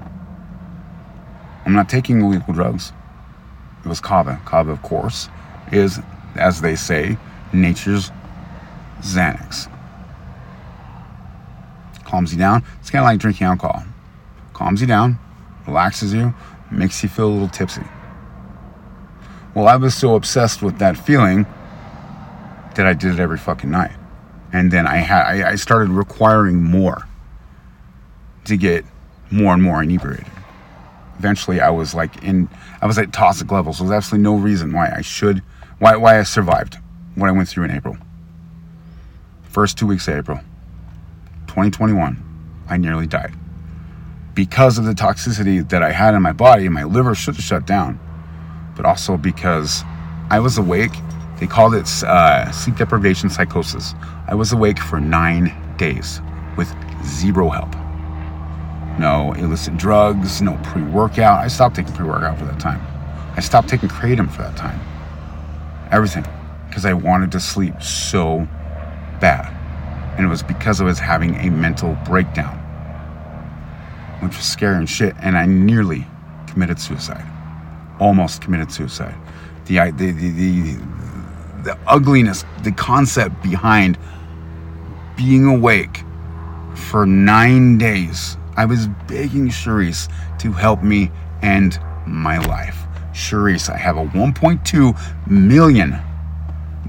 I'm 1.65 1.73
not 1.73 1.89
taking 1.89 2.21
illegal 2.21 2.53
drugs. 2.53 2.91
It 3.83 3.87
was 3.87 3.99
kava. 3.99 4.41
Kava, 4.45 4.71
of 4.71 4.81
course, 4.81 5.29
is, 5.71 5.99
as 6.35 6.61
they 6.61 6.75
say, 6.75 7.17
nature's 7.51 8.11
Xanax. 9.01 9.69
Calms 12.05 12.31
you 12.31 12.39
down. 12.39 12.63
It's 12.79 12.89
kind 12.89 13.03
of 13.03 13.07
like 13.07 13.19
drinking 13.19 13.47
alcohol. 13.47 13.83
Calms 14.53 14.81
you 14.81 14.87
down, 14.87 15.19
relaxes 15.67 16.13
you, 16.13 16.33
makes 16.71 17.01
you 17.03 17.09
feel 17.09 17.27
a 17.27 17.31
little 17.31 17.49
tipsy. 17.49 17.81
Well, 19.55 19.67
I 19.67 19.75
was 19.75 19.95
so 19.95 20.15
obsessed 20.15 20.61
with 20.61 20.79
that 20.79 20.97
feeling 20.97 21.45
that 22.75 22.85
I 22.85 22.93
did 22.93 23.13
it 23.13 23.19
every 23.19 23.37
fucking 23.37 23.69
night 23.69 23.91
and 24.53 24.69
then 24.71 24.85
I 24.87 24.97
had 24.97 25.23
I, 25.23 25.51
I 25.51 25.55
started 25.55 25.89
requiring 25.89 26.63
more 26.63 27.07
to 28.45 28.55
get 28.55 28.85
more 29.31 29.53
and 29.53 29.63
more 29.63 29.81
inebriated. 29.81 30.31
Eventually, 31.17 31.59
I 31.59 31.71
was 31.71 31.93
like 31.93 32.23
in 32.23 32.47
I 32.81 32.85
was 32.85 32.97
at 32.97 33.11
toxic 33.11 33.51
levels. 33.51 33.79
There 33.79 33.87
was 33.87 33.93
absolutely 33.93 34.23
no 34.23 34.35
reason 34.35 34.71
why 34.71 34.93
I 34.95 35.01
should 35.01 35.39
why 35.79 35.95
why 35.95 36.19
I 36.19 36.23
survived 36.23 36.77
what 37.15 37.27
I 37.27 37.31
went 37.31 37.49
through 37.49 37.65
in 37.65 37.71
April. 37.71 37.97
First 39.43 39.77
two 39.77 39.87
weeks 39.87 40.07
of 40.07 40.15
April, 40.15 40.37
2021, 41.47 42.65
I 42.69 42.77
nearly 42.77 43.05
died 43.05 43.33
because 44.33 44.79
of 44.79 44.85
the 44.85 44.93
toxicity 44.93 45.67
that 45.69 45.83
I 45.83 45.91
had 45.91 46.13
in 46.13 46.21
my 46.21 46.31
body. 46.31 46.69
My 46.69 46.83
liver 46.83 47.15
should 47.15 47.35
have 47.35 47.43
shut 47.43 47.65
down, 47.65 47.99
but 48.75 48.85
also 48.85 49.17
because 49.17 49.83
I 50.29 50.39
was 50.39 50.57
awake 50.57 50.93
they 51.39 51.47
called 51.47 51.75
it 51.75 51.87
uh, 52.03 52.51
sleep 52.51 52.77
deprivation 52.77 53.29
psychosis. 53.29 53.95
I 54.27 54.35
was 54.35 54.53
awake 54.53 54.79
for 54.79 54.99
nine 54.99 55.53
days 55.77 56.21
with 56.57 56.73
zero 57.05 57.49
help. 57.49 57.75
No 58.99 59.33
illicit 59.33 59.77
drugs, 59.77 60.41
no 60.41 60.57
pre 60.63 60.83
workout. 60.83 61.39
I 61.39 61.47
stopped 61.47 61.75
taking 61.75 61.93
pre 61.93 62.05
workout 62.05 62.37
for 62.37 62.45
that 62.45 62.59
time. 62.59 62.81
I 63.35 63.41
stopped 63.41 63.67
taking 63.69 63.89
kratom 63.89 64.31
for 64.31 64.43
that 64.43 64.55
time. 64.55 64.79
everything, 65.91 66.25
because 66.67 66.85
I 66.85 66.93
wanted 66.93 67.31
to 67.33 67.39
sleep 67.39 67.81
so 67.81 68.47
bad. 69.21 69.51
And 70.17 70.25
it 70.25 70.29
was 70.29 70.43
because 70.43 70.81
I 70.81 70.85
was 70.85 70.99
having 70.99 71.35
a 71.35 71.49
mental 71.49 71.97
breakdown, 72.05 72.57
which 74.21 74.35
was 74.37 74.45
scary 74.45 74.77
and 74.77 74.89
shit. 74.89 75.15
And 75.21 75.37
I 75.37 75.45
nearly 75.45 76.05
committed 76.47 76.79
suicide, 76.79 77.25
almost 77.99 78.41
committed 78.41 78.71
suicide. 78.71 79.15
The, 79.65 79.91
the, 79.91 80.11
the, 80.11 80.29
the, 80.31 80.77
the 81.63 81.77
ugliness, 81.87 82.45
the 82.63 82.71
concept 82.71 83.41
behind 83.41 83.97
being 85.15 85.45
awake 85.45 86.03
for 86.75 87.05
nine 87.05 87.77
days. 87.77 88.37
I 88.55 88.65
was 88.65 88.87
begging 89.07 89.49
Cherise 89.49 90.11
to 90.39 90.51
help 90.51 90.83
me 90.83 91.11
end 91.41 91.79
my 92.05 92.37
life. 92.37 92.77
Cherise, 93.13 93.69
I 93.69 93.77
have 93.77 93.97
a 93.97 94.05
1.2 94.05 95.27
million 95.29 95.99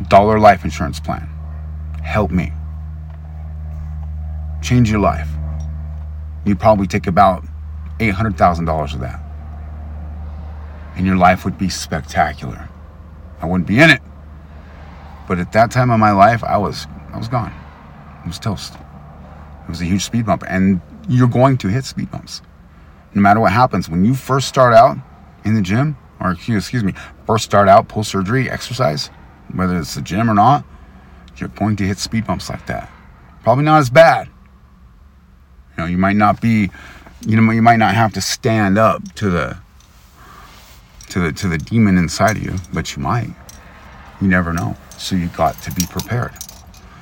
dollar 0.08 0.38
life 0.38 0.64
insurance 0.64 1.00
plan. 1.00 1.28
Help 2.02 2.30
me. 2.30 2.52
Change 4.62 4.90
your 4.90 5.00
life. 5.00 5.28
You'd 6.44 6.58
probably 6.58 6.86
take 6.86 7.06
about 7.06 7.44
$800,000 7.98 8.94
of 8.94 9.00
that. 9.00 9.20
And 10.96 11.06
your 11.06 11.16
life 11.16 11.44
would 11.44 11.58
be 11.58 11.68
spectacular. 11.68 12.68
I 13.40 13.46
wouldn't 13.46 13.66
be 13.66 13.80
in 13.80 13.90
it. 13.90 14.00
But 15.26 15.38
at 15.38 15.52
that 15.52 15.70
time 15.70 15.90
of 15.90 15.98
my 15.98 16.12
life, 16.12 16.44
I 16.44 16.56
was 16.56 16.86
I 17.12 17.18
was 17.18 17.28
gone. 17.28 17.52
I 18.24 18.26
was 18.26 18.38
toast. 18.38 18.74
It 18.74 19.68
was 19.68 19.80
a 19.80 19.84
huge 19.84 20.04
speed 20.04 20.26
bump. 20.26 20.44
And 20.48 20.80
you're 21.08 21.28
going 21.28 21.56
to 21.58 21.68
hit 21.68 21.84
speed 21.84 22.10
bumps. 22.10 22.42
No 23.14 23.20
matter 23.20 23.40
what 23.40 23.52
happens. 23.52 23.88
When 23.88 24.04
you 24.04 24.14
first 24.14 24.48
start 24.48 24.74
out 24.74 24.96
in 25.44 25.54
the 25.54 25.62
gym, 25.62 25.96
or 26.20 26.32
excuse 26.32 26.84
me, 26.84 26.94
first 27.26 27.44
start 27.44 27.68
out 27.68 27.88
post 27.88 28.10
surgery 28.10 28.50
exercise, 28.50 29.08
whether 29.54 29.78
it's 29.78 29.94
the 29.94 30.02
gym 30.02 30.30
or 30.30 30.34
not, 30.34 30.64
you're 31.36 31.48
going 31.50 31.76
to 31.76 31.84
hit 31.84 31.98
speed 31.98 32.26
bumps 32.26 32.48
like 32.48 32.66
that. 32.66 32.90
Probably 33.42 33.64
not 33.64 33.78
as 33.78 33.90
bad. 33.90 34.28
You 35.76 35.82
know, 35.82 35.86
you 35.86 35.98
might 35.98 36.16
not 36.16 36.40
be, 36.40 36.70
you 37.26 37.40
know, 37.40 37.52
you 37.52 37.62
might 37.62 37.76
not 37.76 37.94
have 37.94 38.12
to 38.14 38.20
stand 38.20 38.78
up 38.78 39.14
to 39.14 39.30
the 39.30 39.58
to 41.10 41.20
the 41.20 41.32
to 41.32 41.48
the 41.48 41.58
demon 41.58 41.98
inside 41.98 42.36
of 42.36 42.42
you, 42.42 42.54
but 42.72 42.96
you 42.96 43.02
might. 43.02 43.30
You 44.20 44.28
never 44.28 44.52
know. 44.52 44.76
So 44.98 45.16
you 45.16 45.28
got 45.28 45.60
to 45.62 45.72
be 45.72 45.84
prepared. 45.86 46.32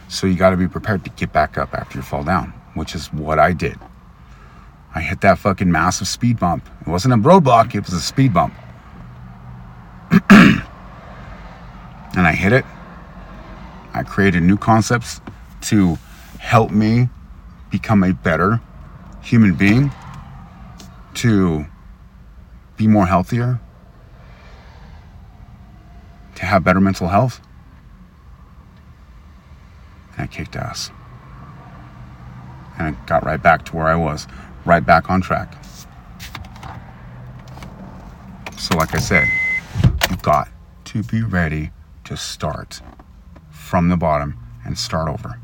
So 0.08 0.26
you 0.26 0.34
got 0.34 0.50
to 0.50 0.56
be 0.56 0.68
prepared 0.68 1.04
to 1.04 1.10
get 1.10 1.32
back 1.32 1.56
up 1.56 1.74
after 1.74 1.98
you 1.98 2.02
fall 2.02 2.24
down, 2.24 2.52
which 2.74 2.94
is 2.94 3.12
what 3.12 3.38
I 3.38 3.52
did. 3.52 3.78
I 4.94 5.00
hit 5.00 5.22
that 5.22 5.38
fucking 5.38 5.70
massive 5.72 6.06
speed 6.06 6.38
bump. 6.38 6.68
It 6.82 6.88
wasn't 6.88 7.14
a 7.14 7.16
roadblock, 7.16 7.74
it 7.74 7.84
was 7.84 7.94
a 7.94 8.00
speed 8.00 8.34
bump. 8.34 8.52
and 10.30 10.62
I 12.14 12.32
hit 12.32 12.52
it. 12.52 12.66
I 13.94 14.02
created 14.02 14.42
new 14.42 14.56
concepts 14.56 15.20
to 15.62 15.96
help 16.38 16.70
me 16.70 17.08
become 17.70 18.04
a 18.04 18.12
better 18.12 18.60
human 19.22 19.54
being, 19.54 19.90
to 21.14 21.64
be 22.76 22.86
more 22.86 23.06
healthier, 23.06 23.60
to 26.34 26.44
have 26.44 26.64
better 26.64 26.80
mental 26.80 27.08
health. 27.08 27.40
And 30.12 30.22
I 30.22 30.26
kicked 30.26 30.56
ass. 30.56 30.90
And 32.78 32.96
I 32.96 33.06
got 33.06 33.24
right 33.24 33.42
back 33.42 33.64
to 33.66 33.76
where 33.76 33.86
I 33.86 33.96
was, 33.96 34.26
right 34.64 34.84
back 34.84 35.10
on 35.10 35.20
track. 35.20 35.56
So, 38.58 38.76
like 38.76 38.94
I 38.94 38.98
said, 38.98 39.26
you've 40.08 40.22
got 40.22 40.48
to 40.86 41.02
be 41.02 41.22
ready 41.22 41.70
to 42.04 42.16
start 42.16 42.80
from 43.50 43.88
the 43.88 43.96
bottom 43.96 44.38
and 44.64 44.78
start 44.78 45.08
over. 45.08 45.38